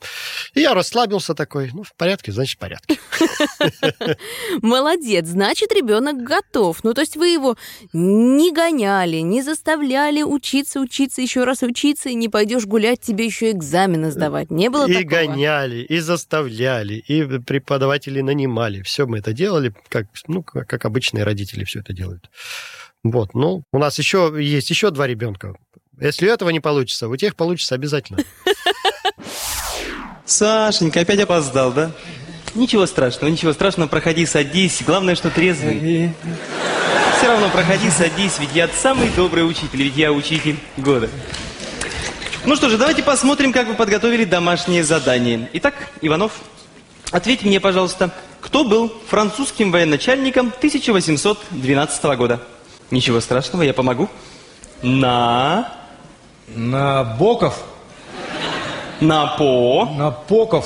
И 0.54 0.62
я 0.62 0.74
расслабился 0.74 1.34
такой, 1.34 1.72
ну, 1.74 1.84
в 1.84 1.94
порядке, 1.96 2.32
значит, 2.32 2.58
в 2.58 2.60
порядке. 2.60 3.00
Молодец, 4.62 5.28
значит, 5.28 5.72
ребенок 5.72 6.18
готов. 6.24 6.84
Ну, 6.84 6.94
то 6.94 7.02
есть 7.02 7.16
вы 7.16 7.30
его 7.30 7.56
не 7.94 8.52
гоняли, 8.52 9.18
не 9.18 9.42
заставляли 9.42 10.24
учиться, 10.24 10.80
учиться, 10.80 11.22
еще 11.22 11.46
раз 11.46 11.64
учиться, 11.64 12.10
и 12.10 12.16
не 12.16 12.28
пойдешь 12.28 12.66
гулять, 12.66 13.02
тебе 13.02 13.26
еще 13.26 13.52
экзамены 13.52 14.12
сдавать. 14.12 14.52
Не 14.52 14.70
было 14.70 14.88
и 14.88 15.04
такого? 15.04 15.10
гоняли, 15.10 15.78
и 15.84 16.00
заставляли, 16.00 16.96
и 16.96 17.24
преподаватели 17.40 18.22
нанимали. 18.22 18.82
Все 18.82 19.06
мы 19.06 19.20
это 19.20 19.34
делали, 19.34 19.74
как, 19.90 20.08
ну, 20.28 20.44
как 20.44 20.86
обычные 20.86 21.24
родители 21.24 21.64
все 21.64 21.80
это 21.80 21.94
делают. 21.94 22.30
Вот, 23.04 23.36
ну, 23.36 23.64
у 23.72 23.78
нас 23.78 24.00
еще 24.00 24.36
есть 24.40 24.70
еще 24.72 24.90
два 24.90 25.06
ребенка. 25.06 25.56
Если 26.00 26.28
у 26.28 26.32
этого 26.32 26.50
не 26.50 26.60
получится, 26.60 27.08
у 27.08 27.16
тех 27.16 27.36
получится 27.36 27.76
обязательно. 27.76 28.20
Сашенька, 30.26 31.02
опять 31.02 31.20
опоздал, 31.20 31.72
да? 31.72 31.92
Ничего 32.54 32.86
страшного, 32.86 33.30
ничего 33.30 33.54
страшного, 33.54 33.88
проходи, 33.88 34.26
садись. 34.26 34.82
Главное, 34.86 35.16
что 35.16 35.30
трезвый. 35.30 36.14
Все 37.18 37.28
равно 37.28 37.50
проходи, 37.50 37.90
садись, 37.90 38.40
ведь 38.40 38.54
я 38.54 38.68
самый 38.68 39.10
добрый 39.10 39.48
учитель, 39.48 39.84
ведь 39.84 39.96
я 39.96 40.12
учитель 40.12 40.58
года. 40.78 41.10
Ну 42.46 42.56
что 42.56 42.70
же, 42.70 42.78
давайте 42.78 43.02
посмотрим, 43.02 43.52
как 43.52 43.68
вы 43.68 43.74
подготовили 43.74 44.26
домашнее 44.26 44.84
задание. 44.84 45.50
Итак, 45.54 45.74
Иванов, 46.02 46.34
ответь 47.12 47.44
мне, 47.44 47.60
пожалуйста, 47.60 48.12
кто 48.42 48.64
был 48.64 48.94
французским 49.08 49.72
военачальником 49.72 50.54
1812 50.58 52.04
года? 52.18 52.42
Ничего 52.92 53.20
страшного, 53.20 53.64
я 53.64 53.74
помогу. 53.74 54.10
На... 54.82 55.85
На 56.48 57.04
Боков. 57.04 57.64
На 59.02 59.28
по. 59.38 59.86
На 59.98 60.12
Поков. 60.12 60.66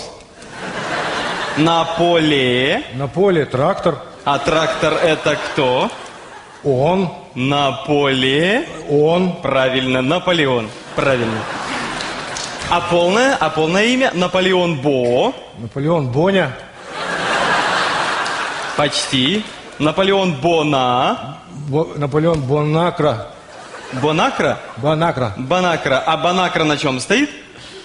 На 1.57 1.83
поле. 1.85 2.83
На 2.93 3.07
поле 3.07 3.45
трактор. 3.45 3.97
А 4.25 4.37
трактор 4.39 4.93
это 4.93 5.35
кто? 5.35 5.89
Он. 6.63 7.09
На 7.35 7.71
поле. 7.71 8.67
Он. 8.89 9.33
Правильно, 9.41 10.01
Наполеон. 10.01 10.69
Правильно. 10.95 11.39
А 12.69 12.81
полное, 12.81 13.35
а 13.39 13.49
полное 13.49 13.85
имя 13.85 14.11
Наполеон 14.13 14.75
Бо. 14.81 15.33
Наполеон 15.57 16.07
Боня. 16.09 16.51
Почти. 18.77 19.43
Наполеон 19.79 20.33
Бона. 20.33 21.37
Бо- 21.69 21.87
Наполеон 21.95 22.41
Бонакра. 22.41 23.27
Бонакра? 23.93 24.59
Бонакра. 24.77 25.33
Бонакра. 25.37 26.03
А 26.05 26.17
Бонакра 26.17 26.63
на 26.63 26.77
чем 26.77 26.99
стоит? 26.99 27.29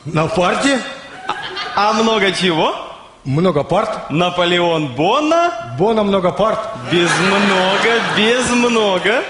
На 0.04 0.26
парте. 0.26 0.78
А 1.76 1.92
много 1.92 2.30
чего? 2.32 2.74
Много 3.24 3.64
парт. 3.64 4.10
Наполеон 4.10 4.88
Бона. 4.94 5.74
Бона 5.78 6.02
много 6.02 6.30
парт. 6.30 6.58
Без 6.92 7.10
много, 7.18 8.00
без 8.16 8.50
много. 8.50 9.22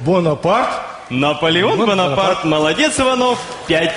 Бонапарт. 0.00 0.68
Наполеон 1.10 1.78
Бон- 1.78 1.86
Бонапарт. 1.86 2.44
Молодец, 2.44 3.00
Иванов. 3.00 3.38
Пять. 3.66 3.92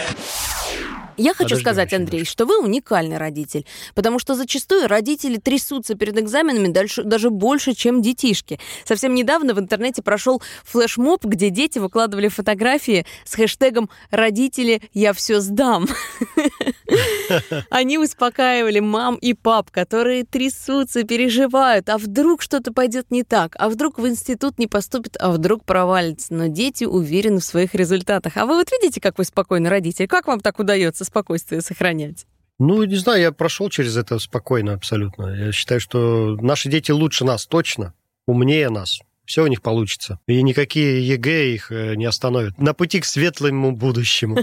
Я 1.22 1.36
хочу 1.36 1.50
Подожди, 1.50 1.62
сказать, 1.62 1.94
Андрей, 1.94 2.26
что 2.26 2.48
вы 2.48 2.60
уникальный 2.60 3.18
родитель, 3.18 3.68
потому 3.94 4.18
что 4.18 4.34
зачастую 4.34 4.88
родители 4.88 5.38
трясутся 5.38 5.94
перед 5.94 6.18
экзаменами 6.18 6.70
дальше, 6.70 7.04
даже 7.04 7.30
больше, 7.30 7.74
чем 7.74 8.02
детишки. 8.02 8.60
Совсем 8.86 9.14
недавно 9.14 9.54
в 9.54 9.60
интернете 9.60 10.02
прошел 10.02 10.42
флешмоб, 10.64 11.24
где 11.26 11.52
дети 11.52 11.78
выкладывали 11.78 12.28
фотографии 12.28 13.06
с 13.24 13.36
хэштегом 13.36 13.92
«Родители, 14.10 14.82
я 14.94 15.14
все 15.14 15.42
сдам». 15.42 15.88
Они 17.70 18.00
успокаивали 18.00 18.80
мам 18.80 19.16
и 19.16 19.34
пап, 19.34 19.70
которые 19.70 20.26
трясутся, 20.26 21.04
переживают, 21.04 21.88
а 21.90 22.00
вдруг 22.00 22.42
что-то 22.42 22.74
пойдет 22.74 23.12
не 23.12 23.24
так, 23.24 23.56
а 23.60 23.70
вдруг 23.70 24.00
в 24.00 24.08
институт 24.08 24.58
не 24.58 24.66
поступит, 24.66 25.18
а 25.20 25.30
вдруг 25.30 25.66
провалится. 25.66 26.34
Но 26.34 26.48
дети 26.48 26.84
уверены 26.84 27.42
в 27.42 27.46
своих 27.46 27.76
результатах. 27.76 28.38
А 28.38 28.48
вы 28.48 28.56
вот 28.56 28.72
видите, 28.72 29.00
как 29.00 29.20
вы 29.20 29.24
спокойный 29.24 29.70
родитель? 29.70 30.08
Как 30.08 30.26
вам 30.26 30.40
так 30.40 30.58
удается 30.58 31.06
спокойствие 31.12 31.62
сохранять? 31.62 32.26
Ну, 32.58 32.84
не 32.84 32.96
знаю, 32.96 33.22
я 33.22 33.32
прошел 33.32 33.70
через 33.70 33.98
это 33.98 34.18
спокойно 34.20 34.74
абсолютно. 34.74 35.28
Я 35.28 35.52
считаю, 35.52 35.82
что 35.82 36.38
наши 36.42 36.70
дети 36.70 36.92
лучше 36.92 37.26
нас, 37.26 37.46
точно, 37.46 37.94
умнее 38.28 38.70
нас. 38.70 39.00
Все 39.26 39.44
у 39.44 39.48
них 39.48 39.62
получится. 39.62 40.20
И 40.28 40.42
никакие 40.42 41.06
ЕГЭ 41.08 41.54
их 41.54 41.72
э, 41.72 41.96
не 41.96 42.06
остановят. 42.06 42.58
На 42.60 42.74
пути 42.74 43.00
к 43.00 43.06
светлому 43.06 43.72
будущему. 43.72 44.38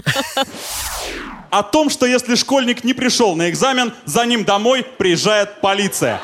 О 1.49 1.63
том, 1.63 1.89
что 1.89 2.05
если 2.05 2.35
школьник 2.35 2.83
не 2.83 2.93
пришел 2.93 3.35
на 3.35 3.49
экзамен, 3.49 3.93
за 4.05 4.25
ним 4.25 4.45
домой 4.45 4.85
приезжает 4.97 5.61
полиция. 5.61 6.21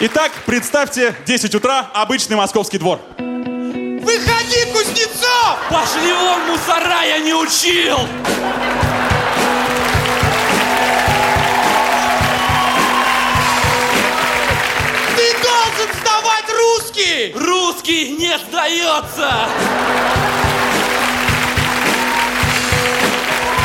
Итак, 0.00 0.32
представьте, 0.46 1.14
10 1.26 1.54
утра, 1.54 1.90
обычный 1.94 2.36
московский 2.36 2.78
двор. 2.78 3.00
Выходи, 4.02 4.64
Кузнецов! 4.72 5.58
Пошли 5.70 6.12
вон, 6.12 6.40
мусора, 6.50 7.04
я 7.04 7.18
не 7.20 7.32
учил! 7.34 7.98
Ты 15.16 15.32
должен 15.40 15.94
сдавать 16.00 16.44
русский! 16.50 17.32
Русский 17.36 18.16
не 18.16 18.36
сдается! 18.38 19.48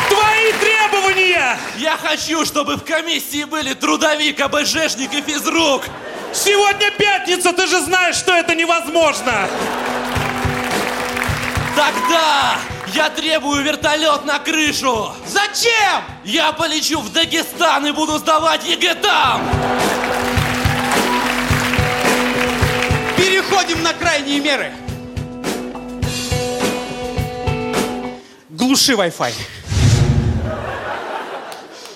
Твои 0.08 0.52
требования! 0.62 1.58
Я 1.78 1.97
хочу, 1.97 2.45
чтобы 2.45 2.76
в 2.76 2.84
комиссии 2.84 3.45
были 3.45 3.73
трудовик, 3.73 4.39
АБЖшник 4.39 5.15
и 5.15 5.21
физрук! 5.23 5.86
Сегодня 6.32 6.91
пятница, 6.91 7.54
ты 7.54 7.65
же 7.65 7.82
знаешь, 7.82 8.17
что 8.17 8.34
это 8.34 8.54
невозможно! 8.54 9.50
Тогда 11.77 12.57
я 12.87 13.07
требую 13.11 13.63
вертолет 13.63 14.25
на 14.25 14.39
крышу! 14.39 15.11
Зачем? 15.27 16.03
Я 16.25 16.51
полечу 16.51 16.99
в 16.99 17.13
Дагестан 17.13 17.85
и 17.85 17.91
буду 17.91 18.17
сдавать 18.17 18.67
ЕГЭ 18.67 18.95
там! 18.95 19.47
Переходим 23.15 23.83
на 23.83 23.93
крайние 23.93 24.39
меры. 24.39 24.71
Глуши 28.49 28.93
Wi-Fi. 28.93 29.33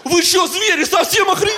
Вы 0.03 0.21
что, 0.21 0.45
звери, 0.45 0.83
совсем 0.83 1.27
охренели? 1.27 1.57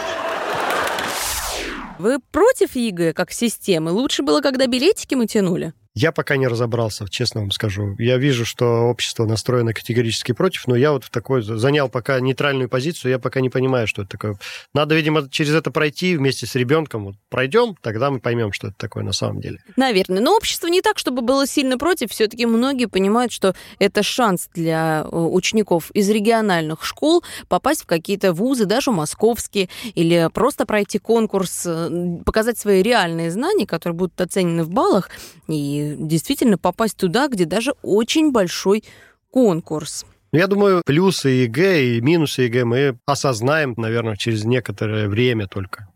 Вы 1.99 2.19
против 2.31 2.77
ЕГЭ 2.77 3.11
как 3.11 3.33
системы? 3.33 3.91
Лучше 3.91 4.23
было, 4.23 4.39
когда 4.39 4.65
билетики 4.65 5.13
мы 5.13 5.27
тянули? 5.27 5.73
Я 5.95 6.11
пока 6.11 6.37
не 6.37 6.47
разобрался, 6.47 7.07
честно 7.07 7.41
вам 7.41 7.51
скажу. 7.51 7.95
Я 7.99 8.17
вижу, 8.17 8.45
что 8.45 8.65
общество 8.89 9.25
настроено 9.25 9.73
категорически 9.73 10.31
против, 10.31 10.65
но 10.65 10.75
я 10.75 10.91
вот 10.91 11.03
в 11.03 11.11
такой 11.11 11.43
занял 11.43 11.87
пока 11.87 12.19
нейтральную 12.19 12.67
позицию, 12.67 13.11
я 13.11 13.19
пока 13.19 13.41
не 13.41 13.51
понимаю, 13.51 13.85
что 13.85 14.01
это 14.01 14.11
такое. 14.11 14.37
Надо, 14.73 14.95
видимо, 14.95 15.29
через 15.29 15.53
это 15.53 15.69
пройти 15.69 16.17
вместе 16.17 16.47
с 16.47 16.55
ребенком. 16.55 17.05
Вот 17.05 17.15
пройдем, 17.29 17.75
тогда 17.79 18.09
мы 18.09 18.19
поймем, 18.19 18.53
что 18.53 18.69
это 18.69 18.77
такое 18.77 19.03
на 19.03 19.13
самом 19.13 19.39
деле. 19.39 19.59
Наверное. 19.75 20.19
Но 20.19 20.35
общество 20.35 20.65
не 20.65 20.81
так, 20.81 20.97
чтобы 20.97 21.21
было 21.21 21.45
сильно 21.45 21.77
против. 21.77 22.09
Все-таки 22.09 22.47
многие 22.47 22.87
понимают, 22.87 23.31
что 23.31 23.53
это 23.77 24.01
шанс 24.01 24.49
для 24.55 25.03
э, 25.03 25.15
учеников 25.15 25.91
из 25.91 26.09
региональных 26.09 26.83
школ 26.83 27.23
попасть 27.47 27.83
в 27.83 27.85
какие-то 27.85 28.33
вузы, 28.33 28.65
даже 28.65 28.89
московские, 28.89 29.69
или 29.93 30.27
просто 30.33 30.65
пройти 30.65 30.97
конкурс, 30.97 31.67
э, 31.67 32.17
показать 32.25 32.57
свои 32.57 32.81
реальные 32.81 33.29
знания, 33.29 33.67
которые 33.67 33.95
будут 33.95 34.19
оценены 34.19 34.63
в 34.63 34.71
баллах, 34.71 35.11
и 35.47 35.82
действительно 35.97 36.57
попасть 36.57 36.97
туда, 36.97 37.27
где 37.27 37.45
даже 37.45 37.73
очень 37.81 38.31
большой 38.31 38.83
конкурс. 39.29 40.05
Я 40.31 40.47
думаю, 40.47 40.81
плюсы 40.85 41.29
ЕГЭ 41.29 41.83
и 41.83 42.01
минусы 42.01 42.43
ЕГЭ 42.43 42.65
мы 42.65 42.97
осознаем, 43.05 43.75
наверное, 43.77 44.15
через 44.15 44.43
некоторое 44.45 45.07
время 45.07 45.47
только. 45.47 45.87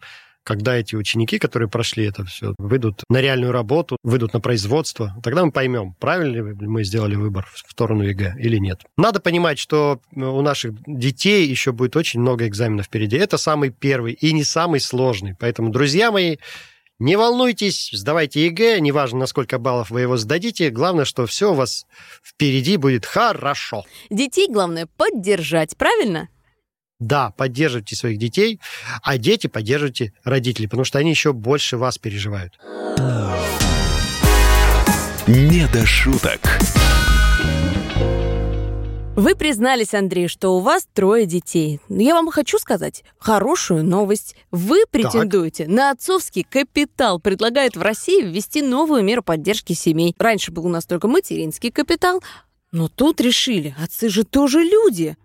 Когда 0.44 0.78
эти 0.78 0.96
ученики, 0.96 1.40
которые 1.40 1.68
прошли 1.68 2.06
это 2.06 2.24
все, 2.24 2.54
выйдут 2.58 3.04
на 3.10 3.20
реальную 3.20 3.52
работу, 3.52 3.98
выйдут 4.04 4.34
на 4.34 4.40
производство, 4.40 5.14
тогда 5.22 5.44
мы 5.44 5.52
поймем, 5.52 5.96
правильно 6.00 6.36
ли 6.36 6.42
мы 6.68 6.84
сделали 6.84 7.16
выбор 7.16 7.46
в 7.52 7.70
сторону 7.70 8.04
ЕГЭ 8.04 8.36
или 8.40 8.58
нет. 8.58 8.82
Надо 8.96 9.20
понимать, 9.20 9.60
что 9.60 10.00
у 10.16 10.42
наших 10.42 10.74
детей 10.86 11.48
еще 11.48 11.72
будет 11.72 11.98
очень 11.98 12.22
много 12.22 12.48
экзаменов 12.48 12.86
впереди. 12.86 13.18
Это 13.18 13.38
самый 13.38 13.72
первый 13.72 14.14
и 14.14 14.32
не 14.32 14.44
самый 14.44 14.80
сложный. 14.80 15.36
Поэтому, 15.38 15.70
друзья 15.70 16.12
мои, 16.12 16.38
Не 17.00 17.16
волнуйтесь, 17.16 17.90
сдавайте 17.94 18.46
ЕГЭ, 18.48 18.80
неважно, 18.80 19.20
на 19.20 19.28
сколько 19.28 19.60
баллов 19.60 19.92
вы 19.92 20.02
его 20.02 20.18
сдадите, 20.18 20.72
главное, 20.72 21.06
что 21.06 21.28
все 21.28 21.52
у 21.52 21.54
вас 21.54 21.86
впереди 22.24 22.78
будет 22.78 23.06
хорошо. 23.06 23.86
Детей 24.10 24.48
главное 24.50 24.88
поддержать, 24.98 25.78
правильно? 25.78 26.30
Да, 27.00 27.30
поддерживайте 27.38 27.96
своих 27.96 28.18
детей, 28.18 28.60
а 29.04 29.20
дети 29.20 29.46
поддерживайте 29.46 30.14
родителей, 30.24 30.68
потому 30.68 30.86
что 30.86 30.98
они 30.98 31.12
еще 31.12 31.34
больше 31.34 31.78
вас 31.78 32.00
переживают. 32.00 32.58
Не 35.28 35.68
до 35.72 35.86
шуток. 35.86 36.40
Вы 39.18 39.36
признались, 39.36 39.96
Андрей, 39.96 40.28
что 40.28 40.56
у 40.56 40.60
вас 40.60 40.88
трое 40.94 41.26
детей. 41.26 41.80
Но 41.90 42.04
я 42.04 42.14
вам 42.14 42.30
хочу 42.30 42.60
сказать 42.60 43.04
хорошую 43.18 43.84
новость. 43.84 44.36
Вы 44.52 44.84
претендуете 44.92 45.66
на 45.68 45.90
отцовский 45.90 46.44
капитал. 46.44 47.20
Предлагают 47.20 47.76
в 47.76 47.82
России 47.82 48.22
ввести 48.22 48.62
новую 48.62 49.04
меру 49.04 49.24
поддержки 49.24 49.74
семей. 49.74 50.14
Раньше 50.20 50.52
был 50.52 50.68
у 50.68 50.70
нас 50.70 50.86
только 50.86 51.08
материнский 51.08 51.72
капитал, 51.72 52.22
но 52.72 52.90
тут 52.90 53.20
решили, 53.20 53.76
отцы 53.82 54.08
же 54.10 54.24
тоже 54.24 54.60
люди. 54.60 55.18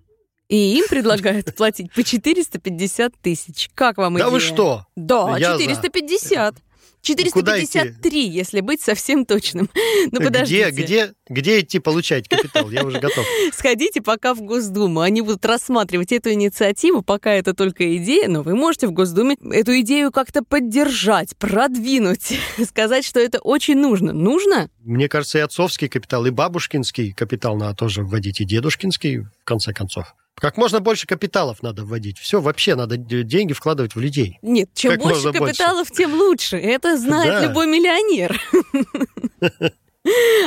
И 0.49 0.79
им 0.79 0.87
предлагают 0.89 1.55
платить 1.57 1.93
по 1.93 2.03
450 2.03 3.13
тысяч. 3.21 3.69
Как 3.75 3.99
вам 3.99 4.15
идея? 4.15 4.25
Да 4.25 4.31
вы 4.31 4.41
что? 4.41 4.87
Да, 4.97 5.37
Я 5.37 5.59
за. 5.59 5.65
450. 5.65 6.55
Куда 6.55 6.57
идти? 6.57 6.63
453, 7.03 8.29
если 8.29 8.61
быть 8.61 8.81
совсем 8.81 9.27
точным. 9.27 9.69
Ну, 10.11 10.21
подождите. 10.21 10.71
Где, 10.71 10.83
где, 10.83 11.15
где 11.29 11.61
идти 11.61 11.79
получать 11.79 12.29
капитал? 12.29 12.71
Я 12.71 12.85
уже 12.85 12.99
готов. 12.99 13.25
Сходите 13.53 14.03
пока 14.03 14.35
в 14.35 14.41
Госдуму. 14.41 15.01
Они 15.01 15.21
будут 15.23 15.45
рассматривать 15.45 16.13
эту 16.13 16.33
инициативу, 16.33 17.03
пока 17.03 17.33
это 17.33 17.55
только 17.55 17.97
идея, 17.97 18.29
но 18.29 18.43
вы 18.43 18.55
можете 18.55 18.89
в 18.89 18.93
Госдуме 18.93 19.37
эту 19.51 19.79
идею 19.81 20.11
как-то 20.11 20.43
поддержать, 20.43 21.37
продвинуть, 21.37 22.39
сказать, 22.69 23.05
что 23.05 23.21
это 23.21 23.39
очень 23.39 23.77
нужно. 23.77 24.13
Нужно? 24.13 24.71
Мне 24.81 25.09
кажется, 25.09 25.39
и 25.39 25.43
отцовский 25.43 25.89
капитал, 25.89 26.27
и 26.27 26.31
бабушкинский 26.31 27.13
капитал 27.13 27.57
надо 27.57 27.77
тоже 27.77 28.03
вводить, 28.03 28.41
и 28.41 28.45
дедушкинский, 28.45 29.19
в 29.21 29.45
конце 29.45 29.73
концов. 29.73 30.15
Как 30.43 30.57
можно 30.57 30.81
больше 30.81 31.07
капиталов 31.07 31.63
надо 31.63 31.85
вводить. 31.85 32.19
Все, 32.19 32.41
вообще 32.41 32.75
надо 32.75 32.97
деньги 32.97 33.53
вкладывать 33.53 33.95
в 33.95 34.01
людей. 34.01 34.41
Нет, 34.43 34.71
чем 34.75 34.91
Как 34.91 35.01
больше 35.01 35.15
можно 35.27 35.39
больше. 35.39 35.55
капиталов, 35.55 35.91
тем 35.93 36.15
лучше. 36.15 36.57
Это 36.57 36.99
знает 36.99 37.29
Да. 37.35 37.47
любой 37.47 37.69
миллионер. 37.69 38.41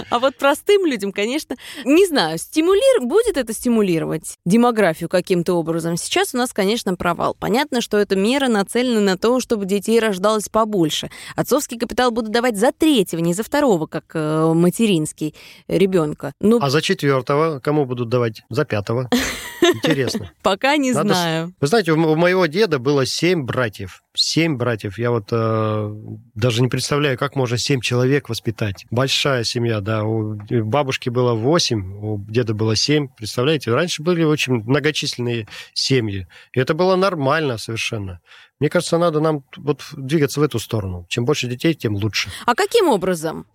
А 0.10 0.20
вот 0.20 0.36
простым 0.36 0.86
людям, 0.86 1.14
конечно, 1.14 1.56
не 1.86 2.06
знаю, 2.08 2.38
стимулир... 2.38 3.08
будет 3.08 3.38
это 3.38 3.54
стимулировать 3.54 4.36
демографию 4.46 5.08
каким-то 5.08 5.54
образом. 5.54 5.96
Сейчас 5.96 6.34
у 6.34 6.38
нас, 6.38 6.52
конечно, 6.52 6.96
провал. 6.98 7.38
Понятно, 7.40 7.80
что 7.80 7.98
эта 7.98 8.18
мера 8.18 8.50
нацелена 8.50 9.00
на 9.00 9.18
то, 9.18 9.40
чтобы 9.40 9.66
детей 9.66 9.98
рождалось 10.02 10.50
побольше. 10.50 11.10
Отцовский 11.38 11.80
капитал 11.80 12.12
будут 12.12 12.32
давать 12.32 12.58
за 12.58 12.74
третьего, 12.74 13.22
не 13.22 13.34
за 13.34 13.44
второго, 13.44 13.88
как 13.88 14.04
э, 14.14 14.52
материнский 14.54 15.34
ребенка. 15.70 16.34
Ну, 16.42 16.60
А 16.62 16.70
за 16.70 16.82
четвертого 16.82 17.62
кому 17.62 17.86
будут 17.86 18.10
давать? 18.10 18.44
За 18.50 18.66
пятого. 18.66 19.10
Интересно. 19.62 20.32
пока 20.44 20.78
не 20.78 20.92
Надо 20.92 21.14
с- 21.14 21.18
знаю. 21.18 21.54
Вы 21.60 21.68
знаете, 21.68 21.92
у 21.92 21.96
у 22.06 22.16
моего 22.16 22.46
деда 22.46 22.78
было 22.80 23.06
семь 23.06 23.44
братьев. 23.44 24.02
Семь 24.14 24.56
братьев. 24.58 24.98
Я 24.98 25.12
вот 25.12 25.28
э, 25.32 25.96
даже 26.36 26.62
не 26.62 26.68
представляю, 26.68 27.18
как 27.18 27.36
можно 27.36 27.58
семь 27.58 27.82
человек 27.82 28.30
воспитать. 28.30 28.86
Большая 28.92 29.44
семья, 29.44 29.82
да. 29.82 30.04
У 30.04 30.36
бабушки 30.64 31.10
было 31.10 31.34
восемь, 31.34 31.94
у 32.02 32.24
деда 32.30 32.54
было 32.54 32.76
семь. 32.76 33.08
Представляете, 33.10 33.74
раньше 33.74 34.04
были 34.04 34.24
очень 34.24 34.54
многочисленные 34.64 35.48
семьи. 35.74 36.28
И 36.54 36.60
это 36.60 36.74
было 36.74 36.96
нормально 36.96 37.58
совершенно. 37.58 38.20
Мне 38.60 38.70
кажется, 38.70 38.98
надо 38.98 39.20
нам 39.20 39.44
вот 39.58 39.82
двигаться 39.94 40.40
в 40.40 40.44
эту 40.44 40.60
сторону. 40.60 41.06
Чем 41.10 41.26
больше 41.26 41.48
детей, 41.48 41.74
тем 41.74 41.96
лучше. 41.96 42.30
А 42.46 42.56
каким 42.56 42.88
образом? 42.88 43.48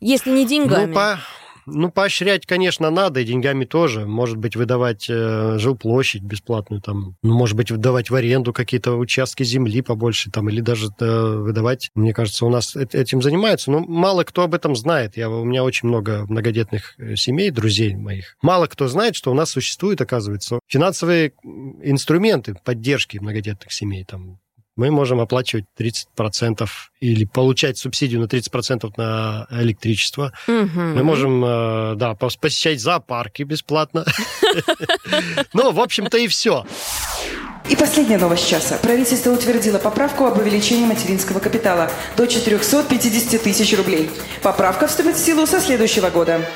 Если 0.00 0.30
не 0.30 0.46
деньгами. 0.46 0.86
Ну, 0.86 0.94
по- 0.94 1.18
ну, 1.66 1.90
поощрять, 1.90 2.46
конечно, 2.46 2.90
надо, 2.90 3.20
и 3.20 3.24
деньгами 3.24 3.64
тоже. 3.64 4.06
Может 4.06 4.36
быть, 4.36 4.56
выдавать 4.56 5.06
э, 5.08 5.58
жилплощадь 5.58 6.22
бесплатную, 6.22 6.82
там, 6.82 7.16
ну, 7.22 7.34
может 7.34 7.56
быть, 7.56 7.70
выдавать 7.70 8.10
в 8.10 8.14
аренду 8.14 8.52
какие-то 8.52 8.92
участки 8.96 9.42
земли 9.42 9.82
побольше, 9.82 10.30
там, 10.30 10.48
или 10.48 10.60
даже 10.60 10.88
э, 11.00 11.36
выдавать. 11.36 11.90
Мне 11.94 12.12
кажется, 12.12 12.46
у 12.46 12.50
нас 12.50 12.76
эт- 12.76 12.94
этим 12.94 13.22
занимаются, 13.22 13.70
но 13.70 13.80
мало 13.80 14.24
кто 14.24 14.42
об 14.42 14.54
этом 14.54 14.76
знает. 14.76 15.16
Я, 15.16 15.30
у 15.30 15.44
меня 15.44 15.64
очень 15.64 15.88
много 15.88 16.26
многодетных 16.28 16.94
э, 16.98 17.16
семей, 17.16 17.50
друзей 17.50 17.94
моих. 17.94 18.36
Мало 18.42 18.66
кто 18.66 18.88
знает, 18.88 19.16
что 19.16 19.30
у 19.30 19.34
нас 19.34 19.50
существуют, 19.50 20.00
оказывается, 20.00 20.58
финансовые 20.66 21.32
инструменты 21.82 22.54
поддержки 22.64 23.18
многодетных 23.18 23.72
семей, 23.72 24.04
там, 24.04 24.38
мы 24.76 24.90
можем 24.90 25.20
оплачивать 25.20 25.66
30% 25.78 26.66
или 27.00 27.24
получать 27.24 27.76
субсидию 27.78 28.20
на 28.20 28.24
30% 28.24 28.90
на 28.96 29.46
электричество. 29.50 30.32
Мгм. 30.46 30.94
Мы 30.96 31.02
можем, 31.02 31.44
э, 31.44 31.94
да, 31.96 32.12
пос- 32.12 32.38
посещать 32.40 32.80
зоопарки 32.80 33.42
бесплатно. 33.42 34.04
Ну, 35.54 35.70
в 35.72 35.80
общем-то, 35.80 36.18
и 36.18 36.28
все. 36.28 36.66
И 37.68 37.76
последняя 37.76 38.18
новость 38.18 38.48
часа. 38.48 38.76
Правительство 38.78 39.30
утвердило 39.30 39.78
поправку 39.78 40.24
об 40.26 40.38
увеличении 40.38 40.84
материнского 40.84 41.38
капитала 41.38 41.90
до 42.16 42.26
450 42.26 43.42
тысяч 43.42 43.76
рублей. 43.76 44.10
Поправка 44.42 44.86
вступит 44.88 45.16
в 45.16 45.24
силу 45.24 45.46
со 45.46 45.60
следующего 45.60 46.10
года. 46.10 46.46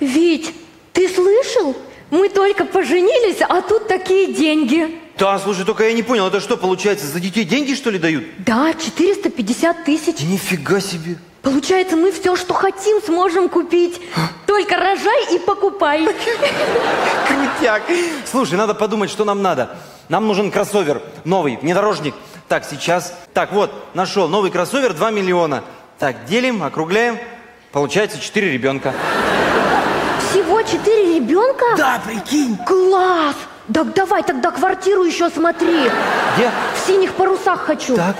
Вить, 0.00 0.54
ты 0.92 1.08
слышал? 1.08 1.76
Мы 2.10 2.28
только 2.28 2.64
поженились, 2.64 3.40
а 3.46 3.60
тут 3.62 3.88
такие 3.88 4.32
деньги. 4.32 5.03
Да, 5.18 5.38
слушай, 5.38 5.64
только 5.64 5.84
я 5.84 5.92
не 5.92 6.02
понял, 6.02 6.26
это 6.26 6.40
что, 6.40 6.56
получается, 6.56 7.06
за 7.06 7.20
детей 7.20 7.44
деньги, 7.44 7.74
что 7.74 7.90
ли, 7.90 7.98
дают? 7.98 8.24
Да, 8.38 8.74
450 8.74 9.84
тысяч. 9.84 10.20
Нифига 10.20 10.80
себе. 10.80 11.18
Получается, 11.42 11.94
мы 11.96 12.10
все, 12.10 12.36
что 12.36 12.54
хотим, 12.54 13.00
сможем 13.02 13.48
купить. 13.48 14.00
Только 14.46 14.76
рожай 14.76 15.34
и 15.34 15.38
покупай. 15.38 16.04
Крутяк. 17.28 17.82
Слушай, 18.24 18.54
надо 18.54 18.74
подумать, 18.74 19.10
что 19.10 19.24
нам 19.24 19.42
надо. 19.42 19.76
Нам 20.08 20.26
нужен 20.26 20.50
кроссовер, 20.50 21.02
новый, 21.24 21.56
внедорожник. 21.58 22.14
Так, 22.48 22.64
сейчас. 22.64 23.14
Так, 23.34 23.52
вот, 23.52 23.70
нашел 23.94 24.26
новый 24.28 24.50
кроссовер, 24.50 24.94
2 24.94 25.10
миллиона. 25.10 25.62
Так, 25.98 26.24
делим, 26.24 26.62
округляем. 26.62 27.18
Получается 27.72 28.18
4 28.20 28.50
ребенка. 28.50 28.94
Всего 30.30 30.62
четыре 30.62 31.16
ребенка? 31.16 31.64
Да, 31.76 32.02
прикинь. 32.04 32.56
Класс! 32.66 33.36
Так 33.72 33.94
давай 33.94 34.22
тогда 34.22 34.50
квартиру 34.50 35.04
еще 35.04 35.30
смотри. 35.30 35.90
Где? 36.36 36.50
В 36.74 36.86
синих 36.86 37.14
парусах 37.14 37.60
хочу. 37.60 37.96
Так. 37.96 38.16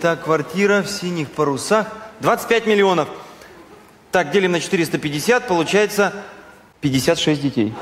Так, 0.00 0.24
квартира 0.24 0.82
в 0.82 0.88
синих 0.88 1.30
парусах. 1.30 1.86
25 2.20 2.66
миллионов. 2.66 3.08
Так, 4.12 4.30
делим 4.30 4.52
на 4.52 4.60
450, 4.60 5.48
получается 5.48 6.12
56 6.80 7.42
детей. 7.42 7.74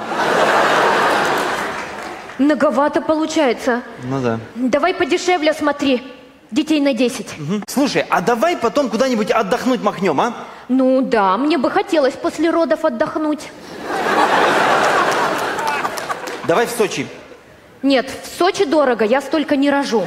Многовато 2.38 3.02
получается. 3.02 3.82
Ну 4.04 4.20
да. 4.20 4.38
Давай 4.54 4.94
подешевле 4.94 5.52
смотри. 5.52 6.02
Детей 6.50 6.80
на 6.80 6.94
10. 6.94 7.38
Мгм. 7.38 7.64
Слушай, 7.68 8.04
а 8.08 8.20
давай 8.20 8.56
потом 8.56 8.88
куда-нибудь 8.88 9.30
отдохнуть 9.30 9.82
махнем, 9.82 10.20
а? 10.20 10.32
Ну 10.68 11.00
да, 11.02 11.36
мне 11.36 11.58
бы 11.58 11.70
хотелось 11.70 12.14
после 12.14 12.50
родов 12.50 12.84
отдохнуть. 12.84 13.50
Давай 16.50 16.66
в 16.66 16.70
Сочи. 16.70 17.06
Нет, 17.84 18.10
в 18.10 18.36
Сочи 18.36 18.64
дорого, 18.64 19.04
я 19.04 19.20
столько 19.20 19.54
не 19.54 19.70
рожу. 19.70 20.04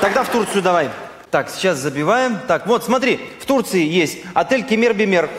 Тогда 0.00 0.24
в 0.24 0.30
Турцию 0.30 0.62
давай. 0.62 0.90
Так, 1.30 1.48
сейчас 1.48 1.78
забиваем. 1.78 2.40
Так, 2.48 2.66
вот, 2.66 2.82
смотри, 2.82 3.20
в 3.38 3.46
Турции 3.46 3.84
есть 3.84 4.18
отель 4.34 4.62
Кемер-Бемер. 4.62 5.30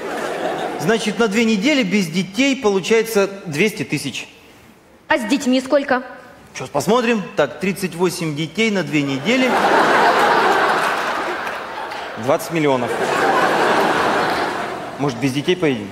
Значит, 0.80 1.19
на 1.19 1.28
две 1.28 1.43
недели 1.43 1.84
без 1.84 2.07
детей 2.07 2.55
получается 2.55 3.30
200 3.45 3.84
тысяч. 3.84 4.25
А 5.09 5.17
с 5.17 5.25
детьми 5.25 5.59
сколько? 5.59 6.03
Сейчас 6.53 6.69
посмотрим. 6.69 7.21
Так, 7.36 7.59
38 7.59 8.38
детей 8.38 8.71
на 8.71 8.84
две 8.84 9.01
недели. 9.01 9.51
20 12.23 12.51
миллионов. 12.51 12.89
Может, 14.97 15.17
без 15.17 15.34
детей 15.34 15.57
поедем? 15.57 15.89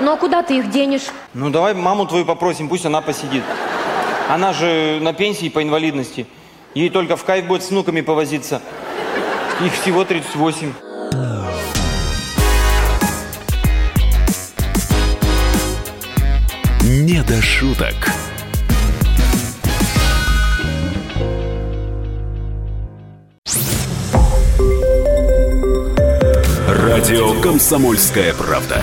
Ну 0.00 0.12
а 0.12 0.16
куда 0.16 0.42
ты 0.42 0.58
их 0.58 0.70
денешь? 0.70 1.06
Ну, 1.32 1.50
давай 1.50 1.74
маму 1.74 2.06
твою 2.06 2.24
попросим, 2.24 2.68
пусть 2.68 2.84
она 2.84 3.00
посидит. 3.00 3.42
Она 4.28 4.52
же 4.52 4.98
на 5.00 5.12
пенсии 5.12 5.48
по 5.48 5.62
инвалидности. 5.62 6.26
Ей 6.74 6.90
только 6.90 7.16
в 7.16 7.24
кайф 7.24 7.46
будет 7.46 7.62
с 7.62 7.70
внуками 7.70 8.02
повозиться. 8.02 8.60
Их 9.64 9.72
всего 9.72 10.04
38. 10.04 10.72
Не 16.82 17.22
до 17.22 17.40
шуток. 17.40 17.94
Радио 26.68 27.40
«Комсомольская 27.40 28.34
правда». 28.34 28.82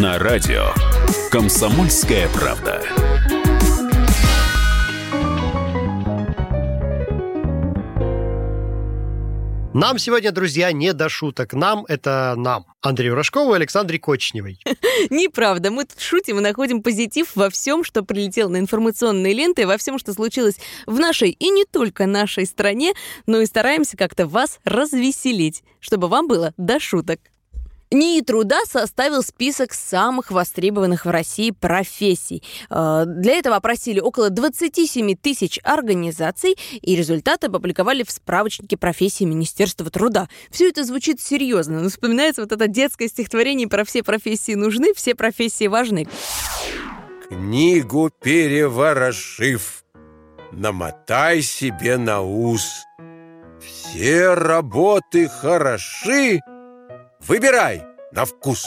На 0.00 0.18
радио 0.18 0.68
«Комсомольская 1.30 2.26
правда». 2.30 2.82
Нам 9.74 9.98
сегодня, 9.98 10.32
друзья, 10.32 10.72
не 10.72 10.94
до 10.94 11.10
шуток. 11.10 11.52
Нам— 11.52 11.84
это 11.88 12.32
нам. 12.38 12.64
Андрею 12.80 13.14
Рожкову 13.14 13.52
и 13.52 13.56
Александре 13.56 13.98
Кочневой. 13.98 14.58
Неправда. 15.10 15.70
Мы 15.70 15.84
тут 15.84 16.00
шутим 16.00 16.38
и 16.38 16.40
находим 16.40 16.82
позитив 16.82 17.36
во 17.36 17.50
всем, 17.50 17.84
что 17.84 18.02
прилетело 18.02 18.48
на 18.48 18.56
информационные 18.56 19.34
ленты, 19.34 19.66
во 19.66 19.76
всем, 19.76 19.98
что 19.98 20.14
случилось 20.14 20.56
в 20.86 20.98
нашей 20.98 21.28
и 21.28 21.50
не 21.50 21.66
только 21.66 22.06
нашей 22.06 22.46
стране, 22.46 22.94
но 23.26 23.42
и 23.42 23.44
стараемся 23.44 23.98
как-то 23.98 24.26
вас 24.26 24.60
развеселить, 24.64 25.62
чтобы 25.78 26.08
вам 26.08 26.26
было 26.26 26.54
до 26.56 26.80
шуток. 26.80 27.20
НИИ 27.92 28.20
труда 28.20 28.60
составил 28.66 29.22
список 29.22 29.74
самых 29.74 30.30
востребованных 30.30 31.06
в 31.06 31.10
России 31.10 31.50
профессий. 31.50 32.42
Э, 32.70 33.04
Для 33.04 33.34
этого 33.34 33.56
опросили 33.56 33.98
около 33.98 34.30
27 34.30 35.16
тысяч 35.16 35.58
организаций, 35.64 36.56
и 36.80 36.94
результаты 36.94 37.48
опубликовали 37.48 38.04
в 38.04 38.10
справочнике 38.10 38.76
профессий 38.76 39.26
Министерства 39.26 39.90
труда. 39.90 40.28
Все 40.50 40.68
это 40.68 40.84
звучит 40.84 41.20
серьезно, 41.20 41.80
но 41.80 41.88
вспоминается 41.88 42.42
вот 42.42 42.52
это 42.52 42.68
детское 42.68 43.08
стихотворение 43.08 43.66
про 43.66 43.84
все 43.84 44.04
профессии 44.04 44.54
нужны, 44.54 44.94
все 44.94 45.16
профессии 45.16 45.66
важны. 45.66 46.06
Книгу 47.28 48.10
переворошив, 48.22 49.84
намотай 50.52 51.42
себе 51.42 51.96
на 51.96 52.20
ус. 52.22 52.84
Все 53.60 54.34
работы 54.34 55.28
хороши, 55.28 56.40
выбирай 57.20 57.84
на 58.12 58.24
вкус. 58.24 58.66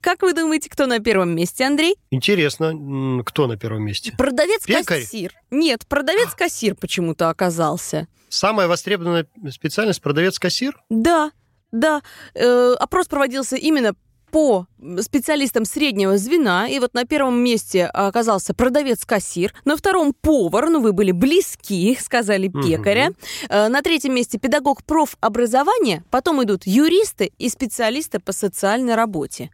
Как 0.00 0.22
вы 0.22 0.32
думаете, 0.32 0.70
кто 0.70 0.86
на 0.86 0.98
первом 0.98 1.36
месте, 1.36 1.64
Андрей? 1.64 1.96
Интересно, 2.10 3.22
кто 3.24 3.46
на 3.46 3.56
первом 3.56 3.82
месте? 3.84 4.12
Продавец-кассир. 4.16 5.34
Нет, 5.50 5.86
продавец-кассир 5.86 6.74
почему-то 6.74 7.28
оказался. 7.28 8.08
Самая 8.30 8.66
востребованная 8.66 9.26
специальность 9.50 10.00
продавец-кассир? 10.00 10.80
Да, 10.88 11.32
да. 11.70 12.02
Э, 12.34 12.74
опрос 12.78 13.08
проводился 13.08 13.56
именно 13.56 13.94
по 14.30 14.66
специалистам 15.00 15.64
среднего 15.64 16.16
звена, 16.18 16.68
и 16.68 16.78
вот 16.78 16.94
на 16.94 17.04
первом 17.04 17.42
месте 17.42 17.86
оказался 17.86 18.54
продавец-кассир, 18.54 19.52
на 19.64 19.76
втором 19.76 20.12
повар, 20.12 20.68
ну 20.70 20.80
вы 20.80 20.92
были 20.92 21.12
близки, 21.12 21.96
сказали 22.00 22.48
пекаря, 22.48 23.12
Э, 23.48 23.68
на 23.68 23.82
третьем 23.82 24.14
месте 24.14 24.38
педагог 24.38 24.84
профобразования, 24.84 26.04
потом 26.10 26.42
идут 26.42 26.66
юристы 26.66 27.32
и 27.38 27.48
специалисты 27.48 28.18
по 28.20 28.32
социальной 28.32 28.94
работе. 28.94 29.50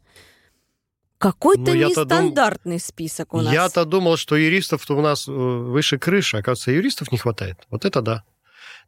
Какой-то 1.19 1.63
Ну, 1.63 1.73
я-то 1.73 2.05
дум- 2.05 2.25
нестандартный 2.25 2.79
список 2.79 3.33
у 3.35 3.41
нас. 3.41 3.53
Я-то 3.53 3.85
думал, 3.85 4.17
что 4.17 4.37
юристов-то 4.37 4.95
у 4.97 5.01
нас 5.01 5.27
э, 5.27 5.33
выше 5.33 5.99
крыши. 5.99 6.37
Оказывается, 6.37 6.73
юристов 6.73 7.11
не 7.11 7.19
хватает. 7.19 7.57
Вот 7.71 7.85
это 7.85 8.03
да. 8.03 8.23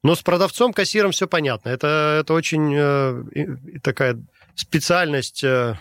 Но 0.03 0.15
с 0.15 0.23
продавцом, 0.23 0.73
кассиром 0.73 1.11
все 1.13 1.27
понятно. 1.27 1.71
Это, 1.71 2.19
это 2.21 2.35
очень 2.35 2.75
э, 2.77 3.79
такая 3.83 4.19
специальность, 4.61 5.43
э, 5.45 5.77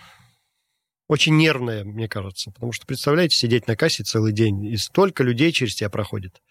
очень 1.08 1.38
нервная, 1.38 1.84
мне 1.84 2.08
кажется. 2.08 2.52
Потому 2.52 2.72
что, 2.72 2.86
представляете, 2.86 3.36
сидеть 3.36 3.68
на 3.68 3.76
кассе 3.76 4.04
целый 4.04 4.34
день, 4.34 4.66
и 4.66 4.78
столько 4.78 5.24
людей 5.24 5.52
через 5.52 5.76
тебя 5.76 5.90
проходит. 5.90 6.42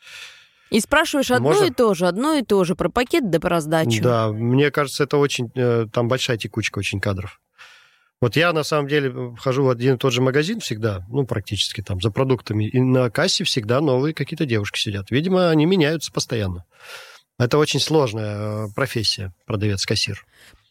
И 0.71 0.81
спрашиваешь 0.81 1.31
одно 1.31 1.51
Можно? 1.51 1.65
и 1.67 1.71
то 1.71 1.95
же, 1.95 2.07
одно 2.07 2.35
и 2.35 2.43
то 2.43 2.65
же, 2.65 2.75
про 2.75 2.89
пакет 2.89 3.31
да 3.31 3.39
про 3.39 3.51
раздачу. 3.51 4.03
Да, 4.03 4.29
мне 4.33 4.71
кажется, 4.71 5.05
это 5.05 5.17
очень... 5.19 5.51
э, 5.55 5.87
Там 5.93 6.09
большая 6.09 6.39
текучка 6.39 6.79
очень 6.79 7.01
кадров. 7.01 7.41
Вот 8.21 8.35
я, 8.35 8.53
на 8.53 8.63
самом 8.63 8.89
деле, 8.89 9.37
хожу 9.39 9.63
в 9.65 9.69
один 9.69 9.95
и 9.95 9.99
тот 9.99 10.13
же 10.13 10.23
магазин 10.23 10.61
всегда, 10.61 11.05
ну, 11.09 11.27
практически 11.27 11.83
там, 11.83 12.01
за 12.01 12.11
продуктами, 12.11 12.67
и 12.67 12.81
на 12.81 13.11
кассе 13.11 13.45
всегда 13.45 13.81
новые 13.81 14.15
какие-то 14.15 14.47
девушки 14.47 14.81
сидят. 14.81 15.11
Видимо, 15.11 15.51
они 15.51 15.67
меняются 15.67 16.11
постоянно. 16.11 16.65
Это 17.39 17.59
очень 17.59 17.79
сложная 17.79 18.67
э, 18.67 18.69
профессия, 18.75 19.35
продавец-кассир. 19.45 20.25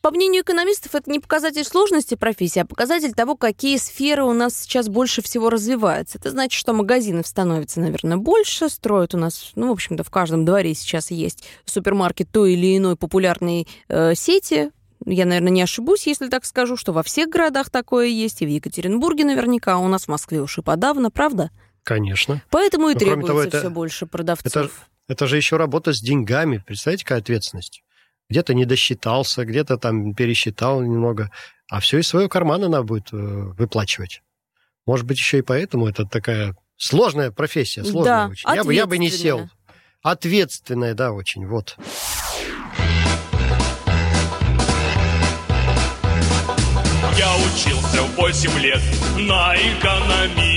По 0.06 0.12
мнению 0.12 0.44
экономистов, 0.44 0.94
это 0.94 1.10
не 1.10 1.20
показатель 1.20 1.64
сложности 1.64 2.14
профессии, 2.14 2.60
а 2.60 2.66
показатель 2.66 3.12
того, 3.14 3.36
какие 3.36 3.78
сферы 3.78 4.24
у 4.24 4.34
нас 4.34 4.56
сейчас 4.56 4.88
больше 4.88 5.24
всего 5.24 5.50
развиваются. 5.50 6.20
Это 6.20 6.30
значит, 6.30 6.60
что 6.60 6.74
магазинов 6.74 7.26
становится, 7.26 7.80
наверное, 7.80 8.18
больше, 8.18 8.70
строят 8.70 9.16
у 9.16 9.18
нас, 9.18 9.54
ну, 9.56 9.70
в 9.70 9.72
общем-то, 9.72 10.04
в 10.04 10.12
каждом 10.12 10.46
дворе 10.46 10.76
сейчас 10.76 11.10
есть 11.10 11.44
супермаркет 11.66 12.30
той 12.30 12.54
или 12.54 12.78
иной 12.78 12.96
популярной 12.96 13.68
э, 13.88 14.14
сети. 14.14 14.70
Я, 15.08 15.26
наверное, 15.26 15.50
не 15.50 15.64
ошибусь, 15.64 16.06
если 16.06 16.28
так 16.28 16.46
скажу, 16.46 16.78
что 16.78 16.94
во 16.94 17.02
всех 17.02 17.30
городах 17.30 17.72
такое 17.72 18.06
есть, 18.06 18.44
и 18.44 18.46
в 18.46 18.50
Екатеринбурге 18.50 19.26
наверняка, 19.26 19.74
а 19.74 19.78
у 19.80 19.88
нас 19.88 20.04
в 20.04 20.10
Москве 20.10 20.40
уж 20.40 20.60
и 20.60 20.62
подавно, 20.62 21.10
правда? 21.10 21.50
Конечно. 21.82 22.44
Поэтому 22.52 22.90
и 22.90 22.94
Ну, 22.94 23.00
кроме 23.00 23.12
требуется 23.24 23.28
того, 23.32 23.42
это- 23.42 23.60
все 23.62 23.70
больше 23.72 24.06
продавцов. 24.06 24.56
Это, 24.56 24.70
это 25.08 25.26
же 25.26 25.38
еще 25.38 25.58
работа 25.58 25.94
с 25.94 26.00
деньгами. 26.00 26.64
Представляете, 26.64 27.06
какая 27.06 27.22
ответственность? 27.22 27.82
Где-то 28.30 28.54
не 28.54 28.66
досчитался, 28.66 29.46
где-то 29.46 29.78
там 29.78 30.14
пересчитал 30.16 30.82
немного. 30.82 31.30
А 31.70 31.80
все 31.80 32.00
из 32.00 32.08
своего 32.08 32.30
кармана 32.30 32.68
надо 32.70 32.84
будет 32.84 33.14
э, 33.14 33.16
выплачивать. 33.18 34.22
Может 34.86 35.06
быть, 35.06 35.18
еще 35.18 35.40
и 35.40 35.42
поэтому 35.42 35.88
это 35.88 36.06
такая 36.06 36.56
сложная 36.78 37.32
профессия, 37.32 37.84
сложная 37.84 38.26
Да, 38.26 38.28
очень. 38.30 38.56
Я 38.56 38.64
бы, 38.64 38.74
я 38.74 38.86
бы 38.86 38.98
не 38.98 39.10
сел. 39.10 39.50
ответственная. 40.02 40.94
Да, 40.94 41.12
очень. 41.12 41.46
Вот. 41.48 41.78
Я 47.18 47.34
учился 47.38 48.02
в 48.04 48.16
8 48.18 48.60
лет 48.60 48.82
на 49.18 49.56
экономиста 49.56 50.55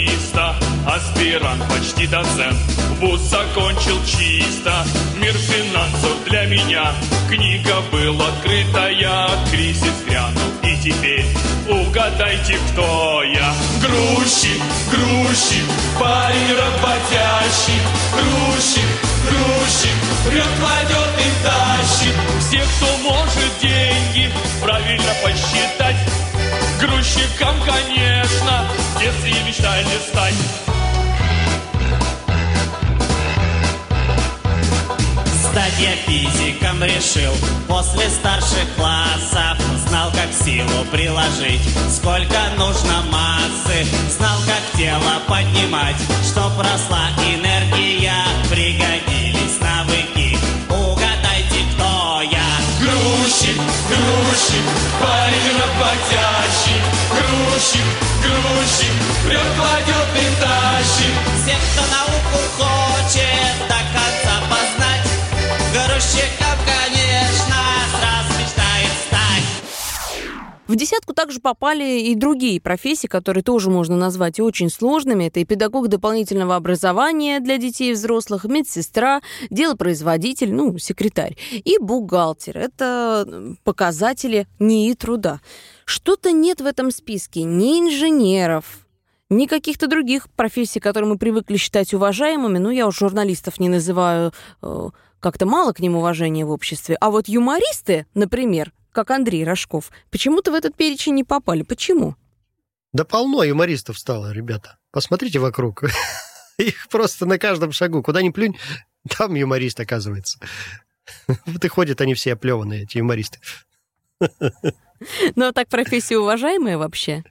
Аспирант, 0.88 1.62
почти 1.68 2.06
доцент, 2.06 2.56
вуз 2.98 3.20
закончил 3.20 4.02
чисто 4.06 4.86
Мир 5.20 5.34
финансов 5.34 6.24
для 6.24 6.46
меня, 6.46 6.94
книга 7.28 7.82
была 7.92 8.28
открытая 8.28 9.28
Кризис 9.50 10.02
грянул. 10.06 10.50
И 10.62 10.76
теперь 10.82 11.26
угадайте, 11.68 12.58
кто 12.72 13.22
я. 13.22 13.52
Грузчик, 13.82 14.62
грузчик, 14.90 15.64
парень 16.00 16.54
работящий. 16.56 17.80
Грузчик, 18.14 18.88
грузчик, 19.24 19.94
врет, 20.24 20.46
кладет 20.58 21.12
и 21.18 21.44
тащит. 21.44 22.14
Все, 22.40 22.62
кто 22.62 22.96
может 23.10 23.58
деньги 23.60 24.30
правильно 24.62 25.12
посчитать. 25.22 25.96
Грузчиком, 26.80 27.56
конечно, 27.66 28.70
детстве 28.98 29.34
мечтали 29.46 29.86
стать. 30.08 30.77
Стать 35.58 35.80
я 35.80 35.96
физиком 36.06 36.84
решил. 36.84 37.32
После 37.66 38.08
старших 38.10 38.72
классов 38.76 39.58
Знал, 39.88 40.12
как 40.12 40.32
силу 40.32 40.84
приложить. 40.92 41.60
Сколько 41.90 42.38
нужно 42.56 43.02
массы 43.10 43.84
Знал, 44.08 44.38
как 44.46 44.78
тело 44.78 45.20
поднимать. 45.26 45.96
Чтоб 46.22 46.56
росла 46.60 47.10
энергия 47.26 48.14
Пригодились 48.48 49.58
навыки. 49.60 50.38
Угадайте, 50.70 51.64
кто 51.74 52.22
я? 52.22 52.48
Грузчик, 52.78 53.56
грузчик, 53.88 54.64
парень 55.00 55.58
работящий. 55.58 56.78
Грузчик, 57.10 57.86
грузчик, 58.22 58.92
врет, 59.24 59.40
кладет 59.56 60.08
и 60.14 60.40
тащит. 60.40 61.14
Все, 61.42 61.56
кто 61.72 61.82
науку 61.90 62.38
хочет 62.56 62.77
Грузчиком, 65.98 66.56
конечно 66.64 67.56
Сразу 67.90 68.40
мечтает 68.40 68.88
В 70.68 70.76
десятку 70.76 71.12
также 71.12 71.40
попали 71.40 72.02
и 72.02 72.14
другие 72.14 72.60
профессии, 72.60 73.08
которые 73.08 73.42
тоже 73.42 73.68
можно 73.68 73.96
назвать 73.96 74.38
очень 74.38 74.70
сложными. 74.70 75.24
Это 75.24 75.40
и 75.40 75.44
педагог 75.44 75.88
дополнительного 75.88 76.54
образования 76.54 77.40
для 77.40 77.58
детей 77.58 77.90
и 77.90 77.94
взрослых, 77.94 78.44
медсестра, 78.44 79.22
делопроизводитель, 79.50 80.54
ну, 80.54 80.78
секретарь, 80.78 81.36
и 81.50 81.78
бухгалтер. 81.80 82.58
Это 82.58 83.56
показатели 83.64 84.46
НИИ 84.60 84.94
труда. 84.94 85.40
Что-то 85.84 86.30
нет 86.30 86.60
в 86.60 86.66
этом 86.66 86.92
списке 86.92 87.42
ни 87.42 87.80
инженеров, 87.80 88.86
ни 89.30 89.46
каких-то 89.46 89.88
других 89.88 90.30
профессий, 90.30 90.78
которые 90.78 91.10
мы 91.10 91.18
привыкли 91.18 91.56
считать 91.56 91.92
уважаемыми. 91.92 92.58
Ну, 92.58 92.70
я 92.70 92.86
уж 92.86 92.98
журналистов 92.98 93.58
не 93.58 93.68
называю, 93.68 94.32
э, 94.62 94.88
как-то 95.20 95.46
мало 95.46 95.72
к 95.72 95.80
ним 95.80 95.96
уважения 95.96 96.44
в 96.44 96.50
обществе. 96.50 96.96
А 97.00 97.10
вот 97.10 97.28
юмористы, 97.28 98.06
например, 98.14 98.72
как 98.92 99.10
Андрей 99.10 99.44
Рожков, 99.44 99.90
почему-то 100.10 100.50
в 100.50 100.54
этот 100.54 100.76
перечень 100.76 101.14
не 101.14 101.24
попали. 101.24 101.62
Почему? 101.62 102.16
Да 102.92 103.04
полно 103.04 103.42
юмористов 103.42 103.98
стало, 103.98 104.32
ребята. 104.32 104.78
Посмотрите 104.90 105.38
вокруг. 105.38 105.84
Их 106.58 106.88
просто 106.88 107.26
на 107.26 107.38
каждом 107.38 107.72
шагу. 107.72 108.02
Куда 108.02 108.22
ни 108.22 108.30
плюнь, 108.30 108.56
там 109.16 109.34
юморист 109.34 109.78
оказывается. 109.80 110.38
Вот 111.46 111.64
и 111.64 111.68
ходят 111.68 112.00
они 112.02 112.12
все 112.14 112.34
оплеванные, 112.34 112.82
эти 112.84 112.98
юмористы. 112.98 113.38
Ну, 115.36 115.46
а 115.46 115.52
так 115.52 115.68
профессия 115.68 116.18
уважаемая 116.18 116.76
вообще? 116.76 117.22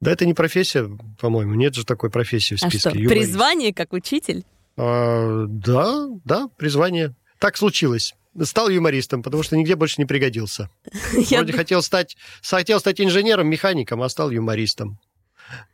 Да 0.00 0.12
это 0.12 0.26
не 0.26 0.32
профессия, 0.34 0.88
по-моему. 1.20 1.54
Нет 1.54 1.74
же 1.74 1.84
такой 1.84 2.08
профессии 2.08 2.54
в 2.54 2.62
А 2.62 2.68
списке. 2.68 2.90
что, 2.90 2.98
юморист. 2.98 3.10
призвание 3.10 3.74
как 3.74 3.92
учитель? 3.92 4.44
А, 4.76 5.44
да, 5.48 6.06
да, 6.24 6.48
призвание. 6.56 7.14
Так 7.38 7.56
случилось. 7.56 8.14
Стал 8.42 8.68
юмористом, 8.68 9.22
потому 9.22 9.42
что 9.42 9.56
нигде 9.56 9.76
больше 9.76 9.96
не 9.98 10.06
пригодился. 10.06 10.68
Я 11.12 11.38
Вроде 11.38 11.52
хотел 11.52 11.82
стать, 11.82 12.16
хотел 12.42 12.80
стать 12.80 13.00
инженером, 13.00 13.46
механиком, 13.48 14.02
а 14.02 14.08
стал 14.08 14.30
юмористом. 14.30 14.98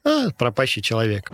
А, 0.04 0.30
пропащий 0.30 0.82
человек. 0.82 1.30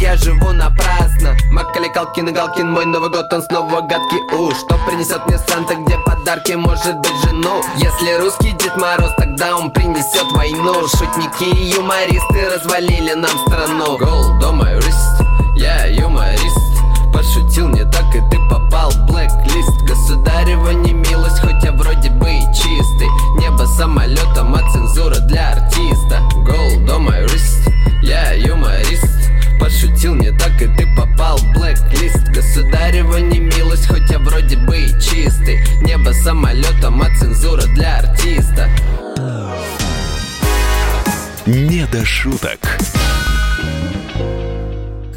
Я 0.00 0.16
живу 0.16 0.52
напрасно 0.52 1.36
Макали 1.50 1.88
Калкин 1.88 2.28
и 2.28 2.32
Галкин 2.32 2.70
Мой 2.70 2.86
Новый 2.86 3.10
год, 3.10 3.32
он 3.32 3.42
снова 3.42 3.80
гадкий 3.80 4.20
уж 4.36 4.54
Что 4.54 4.78
принесет 4.86 5.26
мне 5.26 5.38
Санта, 5.38 5.74
где 5.74 5.98
подарки 6.06 6.52
Может 6.52 6.98
быть 6.98 7.24
жену 7.24 7.60
Если 7.78 8.20
русский 8.20 8.52
Дед 8.52 8.76
Мороз, 8.76 9.10
тогда 9.16 9.56
он 9.56 9.72
принесет 9.72 10.30
войну 10.30 10.86
Шутники 10.86 11.50
и 11.52 11.72
юмористы 11.74 12.48
развалили 12.48 13.14
нам 13.14 13.36
страну 13.46 13.98
Гол, 13.98 14.38
дома 14.38 14.68
я 15.58 15.86
юморист 15.86 16.37
Пошутил 17.58 17.74
не 17.74 17.90
так, 17.90 18.14
и 18.14 18.20
ты 18.30 18.38
попал. 18.48 18.92
В 18.92 19.06
блэк-лист 19.06 19.82
Государева 19.82 20.70
не 20.70 20.92
милость, 20.92 21.40
хоть 21.40 21.64
я 21.64 21.72
вроде 21.72 22.08
бы 22.10 22.30
и 22.30 22.40
чистый. 22.54 23.08
Небо 23.40 23.64
самолетом, 23.64 24.54
а 24.54 24.60
цензура 24.70 25.16
для 25.26 25.54
артиста. 25.54 26.20
Гол, 26.36 26.86
дома 26.86 27.16
юрист, 27.18 27.68
я 28.00 28.32
юморист. 28.34 29.32
Пошутил 29.58 30.14
не 30.14 30.30
так, 30.38 30.62
и 30.62 30.68
ты 30.76 30.86
попал. 30.96 31.38
В 31.38 31.52
блэк-лист 31.54 32.28
Государева 32.28 33.16
не 33.16 33.40
милость, 33.40 33.88
хоть 33.88 34.08
я 34.08 34.20
вроде 34.20 34.56
бы 34.56 34.78
и 34.78 34.88
чистый. 35.00 35.58
Небо 35.82 36.12
самолетом, 36.12 37.02
а 37.02 37.06
цензура 37.18 37.62
для 37.74 37.98
артиста. 37.98 38.68
Не 41.44 41.86
до 41.86 42.04
шуток. 42.06 42.60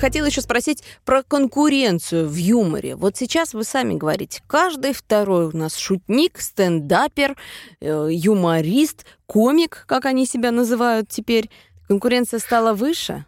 Хотела 0.02 0.26
еще 0.26 0.42
спросить 0.42 0.84
про 1.06 1.22
конкуренцию 1.22 2.28
в 2.28 2.36
юморе. 2.36 2.96
Вот 2.96 3.18
сейчас 3.18 3.54
вы 3.54 3.64
сами 3.64 3.94
говорите, 3.94 4.42
каждый 4.48 4.94
второй 4.94 5.46
у 5.46 5.56
нас 5.56 5.78
шутник, 5.78 6.42
стендапер, 6.42 7.38
э, 7.82 8.08
юморист, 8.10 9.06
комик, 9.28 9.84
как 9.88 10.06
они 10.06 10.26
себя 10.26 10.50
называют 10.50 11.10
теперь. 11.10 11.52
Конкуренция 11.88 12.40
стала 12.40 12.74
выше? 12.74 13.26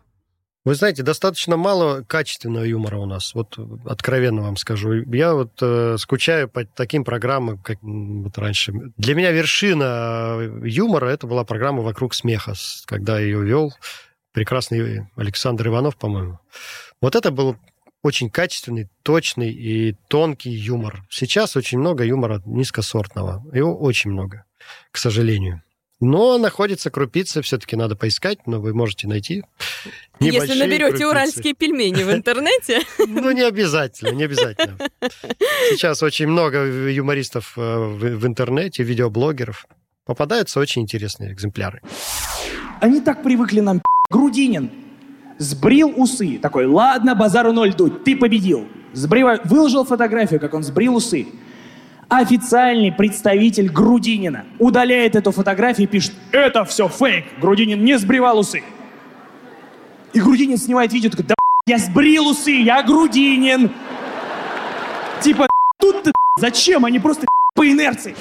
Вы 0.65 0.74
знаете, 0.74 1.03
достаточно 1.03 1.57
мало 1.57 2.01
качественного 2.01 2.63
юмора 2.63 2.97
у 2.97 3.05
нас. 3.05 3.36
Вот 3.36 3.55
откровенно 3.86 4.41
вам 4.41 4.57
скажу. 4.57 4.93
Я 5.11 5.36
вот 5.36 5.51
э, 5.61 5.97
скучаю 5.99 6.49
по 6.49 6.65
таким 6.65 7.03
программам, 7.03 7.59
как 7.59 7.78
вот 7.84 8.36
раньше. 8.39 8.74
Для 8.97 9.13
меня 9.13 9.30
вершина 9.30 10.38
э, 10.39 10.61
юмора 10.63 11.05
это 11.05 11.28
была 11.28 11.43
программа 11.43 11.84
«Вокруг 11.84 12.15
смеха», 12.15 12.53
когда 12.88 13.19
ее 13.19 13.43
вел 13.43 13.74
прекрасный 14.34 15.07
Александр 15.15 15.67
Иванов, 15.67 15.95
по-моему. 15.95 16.39
Вот 16.99 17.15
это 17.15 17.31
был 17.31 17.55
очень 18.01 18.29
качественный, 18.29 18.89
точный 19.01 19.51
и 19.51 19.95
тонкий 20.09 20.51
юмор. 20.51 21.03
Сейчас 21.09 21.55
очень 21.55 21.79
много 21.79 22.03
юмора 22.03 22.41
низкосортного. 22.45 23.43
Его 23.55 23.77
очень 23.77 24.11
много, 24.11 24.45
к 24.91 24.97
сожалению. 24.97 25.63
Но 26.01 26.38
находится 26.38 26.91
крупицы, 26.91 27.41
все-таки 27.41 27.77
надо 27.77 27.95
поискать, 27.95 28.45
но 28.45 28.59
вы 28.59 28.73
можете 28.73 29.07
найти. 29.07 29.45
Если 30.19 30.59
наберете 30.59 30.89
крупицы. 30.89 31.07
уральские 31.07 31.53
пельмени 31.53 32.03
в 32.03 32.11
интернете, 32.11 32.81
Ну, 33.07 33.31
не 33.31 33.43
обязательно, 33.43 34.09
не 34.09 34.25
обязательно. 34.25 34.77
Сейчас 35.69 36.03
очень 36.03 36.27
много 36.27 36.65
юмористов 36.89 37.53
э, 37.55 37.61
в, 37.61 38.27
интернете, 38.27 38.84
видеоблогеров. 38.84 39.65
Попадаются 40.05 40.59
очень 40.59 40.81
интересные 40.81 41.31
экземпляры. 41.31 41.81
Они 42.81 42.99
так 42.99 43.23
привыкли 43.23 43.61
нам. 43.61 43.81
Грудинин 44.10 44.70
сбрил 45.38 45.93
усы. 45.95 46.38
Такой, 46.38 46.66
ладно, 46.66 47.16
базару 47.16 47.54
ноль 47.54 47.74
дуть, 47.74 48.04
ты 48.04 48.16
победил. 48.16 48.68
Сбрива... 48.93 49.39
Выложил 49.43 49.86
фотографию, 49.86 50.39
как 50.39 50.54
он 50.54 50.64
сбрил 50.64 50.95
усы. 50.95 51.28
Официальный 52.10 52.91
представитель 52.91 53.70
Грудинина 53.70 54.45
удаляет 54.60 55.16
эту 55.16 55.32
фотографию 55.32 55.88
и 55.88 55.89
пишет, 55.89 56.14
это 56.32 56.64
все 56.64 56.88
фейк, 56.88 57.26
Грудинин 57.41 57.84
не 57.84 57.97
сбривал 57.97 58.39
усы. 58.39 58.64
И 60.14 60.20
Грудинин 60.20 60.58
снимает 60.58 60.93
видео, 60.93 61.10
такой, 61.10 61.26
да 61.26 61.36
я 61.66 61.80
сбрил 61.80 62.28
усы, 62.28 62.51
я 62.51 62.84
Грудинин. 62.84 63.72
Типа, 65.22 65.47
тут 65.80 66.04
ты 66.04 66.12
зачем? 66.38 66.86
Они 66.86 66.99
просто 66.99 67.26
по 67.56 67.68
инерции. 67.68 68.16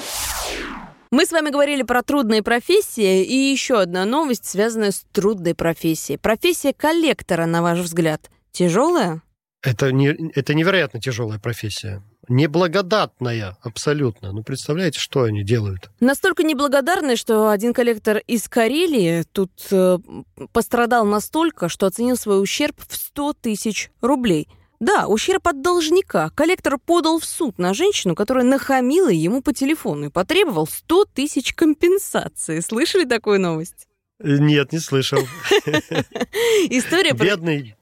Мы 1.13 1.27
с 1.27 1.31
вами 1.31 1.51
говорили 1.51 1.83
про 1.83 2.01
трудные 2.01 2.41
профессии, 2.41 3.23
и 3.23 3.35
еще 3.51 3.79
одна 3.79 4.03
новость, 4.03 4.45
связанная 4.45 4.89
с 4.89 5.05
трудной 5.11 5.53
профессией. 5.53 6.17
Профессия 6.17 6.73
коллектора, 6.73 7.45
на 7.45 7.61
ваш 7.61 7.81
взгляд, 7.81 8.31
тяжелая? 8.51 9.21
Это, 9.61 9.91
не, 9.91 10.07
это 10.07 10.55
невероятно 10.55 10.99
тяжелая 10.99 11.37
профессия. 11.37 12.01
Неблагодатная 12.29 13.55
абсолютно. 13.61 14.31
Ну, 14.31 14.41
представляете, 14.41 14.99
что 14.99 15.21
они 15.21 15.43
делают? 15.43 15.91
Настолько 15.99 16.41
неблагодарная, 16.41 17.15
что 17.15 17.49
один 17.49 17.75
коллектор 17.75 18.17
из 18.25 18.49
Карелии 18.49 19.23
тут 19.31 19.51
э, 19.69 19.99
пострадал 20.51 21.05
настолько, 21.05 21.69
что 21.69 21.85
оценил 21.85 22.17
свой 22.17 22.41
ущерб 22.41 22.81
в 22.87 22.95
100 22.95 23.33
тысяч 23.33 23.91
рублей. 24.01 24.47
Да, 24.83 25.07
ущерб 25.07 25.47
от 25.47 25.61
должника. 25.61 26.29
Коллектор 26.31 26.77
подал 26.77 27.17
в 27.17 27.23
суд 27.23 27.57
на 27.57 27.73
женщину, 27.73 28.15
которая 28.15 28.43
нахамила 28.43 29.07
ему 29.07 29.41
по 29.41 29.53
телефону 29.53 30.07
и 30.07 30.09
потребовал 30.09 30.67
100 30.67 31.05
тысяч 31.13 31.53
компенсации. 31.53 32.59
Слышали 32.59 33.05
такую 33.05 33.39
новость? 33.39 33.87
Э, 34.19 34.35
Нет, 34.39 34.73
не 34.73 34.79
слышал. 34.79 35.19
История 36.69 37.15
про- 37.15 37.25
Бедный, 37.25 37.75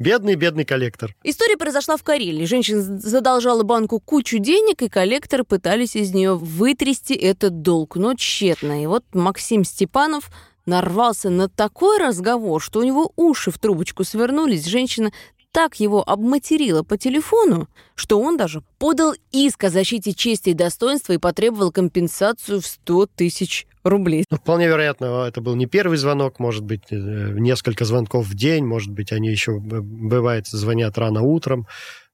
бедный, 0.00 0.34
бедный 0.34 0.64
коллектор. 0.64 1.14
История 1.22 1.56
произошла 1.56 1.96
в 1.96 2.02
Карелии. 2.02 2.44
Женщина 2.46 2.82
задолжала 2.82 3.62
банку 3.62 4.00
кучу 4.00 4.38
денег, 4.38 4.82
и 4.82 4.88
коллекторы 4.88 5.44
пытались 5.44 5.94
из 5.94 6.12
нее 6.12 6.34
вытрясти 6.36 7.14
этот 7.14 7.62
долг, 7.62 7.94
но 7.94 8.14
тщетно. 8.14 8.82
И 8.82 8.86
вот 8.86 9.04
Максим 9.12 9.62
Степанов 9.62 10.30
нарвался 10.66 11.30
на 11.30 11.48
такой 11.48 11.98
разговор, 11.98 12.60
что 12.60 12.80
у 12.80 12.82
него 12.82 13.12
уши 13.14 13.52
в 13.52 13.58
трубочку 13.60 14.02
свернулись. 14.02 14.66
Женщина 14.66 15.12
так 15.52 15.80
его 15.80 16.08
обматерила 16.08 16.82
по 16.82 16.96
телефону, 16.96 17.68
что 17.94 18.20
он 18.20 18.36
даже 18.36 18.62
подал 18.78 19.14
иск 19.32 19.64
о 19.64 19.70
защите 19.70 20.12
чести 20.12 20.50
и 20.50 20.54
достоинства 20.54 21.12
и 21.12 21.18
потребовал 21.18 21.72
компенсацию 21.72 22.60
в 22.60 22.66
100 22.66 23.06
тысяч 23.16 23.66
рублей. 23.82 24.24
Ну, 24.30 24.36
вполне 24.36 24.68
вероятно, 24.68 25.24
это 25.26 25.40
был 25.40 25.56
не 25.56 25.66
первый 25.66 25.96
звонок, 25.96 26.38
может 26.38 26.64
быть, 26.64 26.84
э, 26.90 26.94
несколько 26.94 27.84
звонков 27.84 28.26
в 28.26 28.34
день, 28.34 28.64
может 28.64 28.90
быть, 28.90 29.12
они 29.12 29.30
еще, 29.30 29.58
бывает, 29.58 30.46
звонят 30.46 30.98
рано 30.98 31.22
утром. 31.22 31.66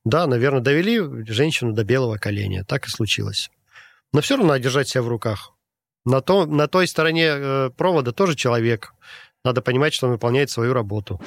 Да, 0.05 0.27
наверное, 0.27 0.61
довели 0.61 1.01
женщину 1.27 1.73
до 1.73 1.85
белого 1.85 2.17
коленя. 2.17 2.65
Так 2.65 2.87
и 2.87 2.91
случилось. 2.91 3.51
Но 4.13 4.21
все 4.21 4.37
равно 4.37 4.57
держать 4.57 4.89
себя 4.89 5.03
в 5.03 5.09
руках. 5.09 5.53
На, 6.05 6.21
то, 6.21 6.47
на 6.47 6.69
той 6.69 6.87
стороне 6.87 7.27
э, 7.27 7.71
провода 7.77 8.13
тоже 8.13 8.37
человек. 8.37 8.95
Надо 9.45 9.63
понимать, 9.63 9.95
что 9.95 10.07
он 10.07 10.13
выполняет 10.13 10.51
свою 10.51 10.73
работу. 10.73 11.21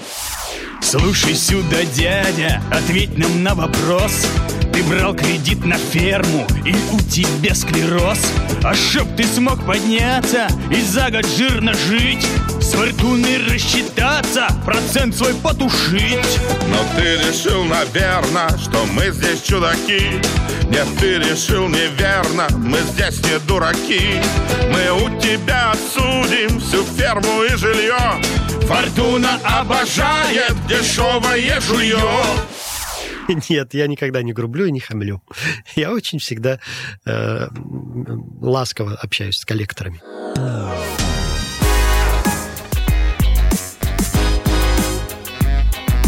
Слушай 0.89 1.35
сюда, 1.35 1.83
дядя, 1.95 2.63
ответь 2.71 3.15
нам 3.15 3.43
на 3.43 3.53
вопрос. 3.53 4.25
Ты 4.73 4.81
брал 4.81 5.13
кредит 5.13 5.63
на 5.63 5.77
ферму, 5.77 6.47
и 6.65 6.73
у 6.91 6.99
тебя 7.01 7.53
склероз. 7.53 8.19
А 8.63 8.73
чтоб 8.73 9.07
ты 9.15 9.23
смог 9.25 9.63
подняться 9.67 10.47
и 10.71 10.81
за 10.81 11.11
год 11.11 11.27
жирно 11.37 11.75
жить 11.75 12.25
С 12.69 12.73
фортуной 12.73 13.43
рассчитаться, 13.51 14.47
процент 14.63 15.15
свой 15.15 15.33
потушить. 15.33 16.39
Но 16.67 16.85
ты 16.95 17.15
решил, 17.17 17.63
наверное, 17.63 18.55
что 18.59 18.85
мы 18.85 19.09
здесь 19.09 19.41
чудаки. 19.41 20.21
Нет, 20.69 20.87
ты 20.99 21.17
решил 21.17 21.67
неверно, 21.67 22.47
мы 22.59 22.77
здесь 22.81 23.23
не 23.23 23.39
дураки. 23.47 24.21
Мы 24.71 25.03
у 25.03 25.19
тебя 25.19 25.71
отсудим 25.71 26.59
всю 26.59 26.83
ферму 26.83 27.43
и 27.43 27.55
жилье. 27.55 28.21
Фортуна 28.67 29.39
обожает 29.43 30.55
дешевое 30.67 31.59
жулье. 31.61 31.97
Нет, 33.49 33.73
я 33.73 33.87
никогда 33.87 34.21
не 34.21 34.31
грублю 34.31 34.65
и 34.67 34.71
не 34.71 34.79
хамлю. 34.79 35.23
Я 35.75 35.91
очень 35.91 36.19
всегда 36.19 36.59
э, 37.07 37.47
ласково 38.41 38.93
общаюсь 38.93 39.37
с 39.37 39.45
коллекторами. 39.45 40.03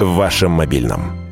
В 0.00 0.16
вашем 0.16 0.50
мобильном. 0.50 1.23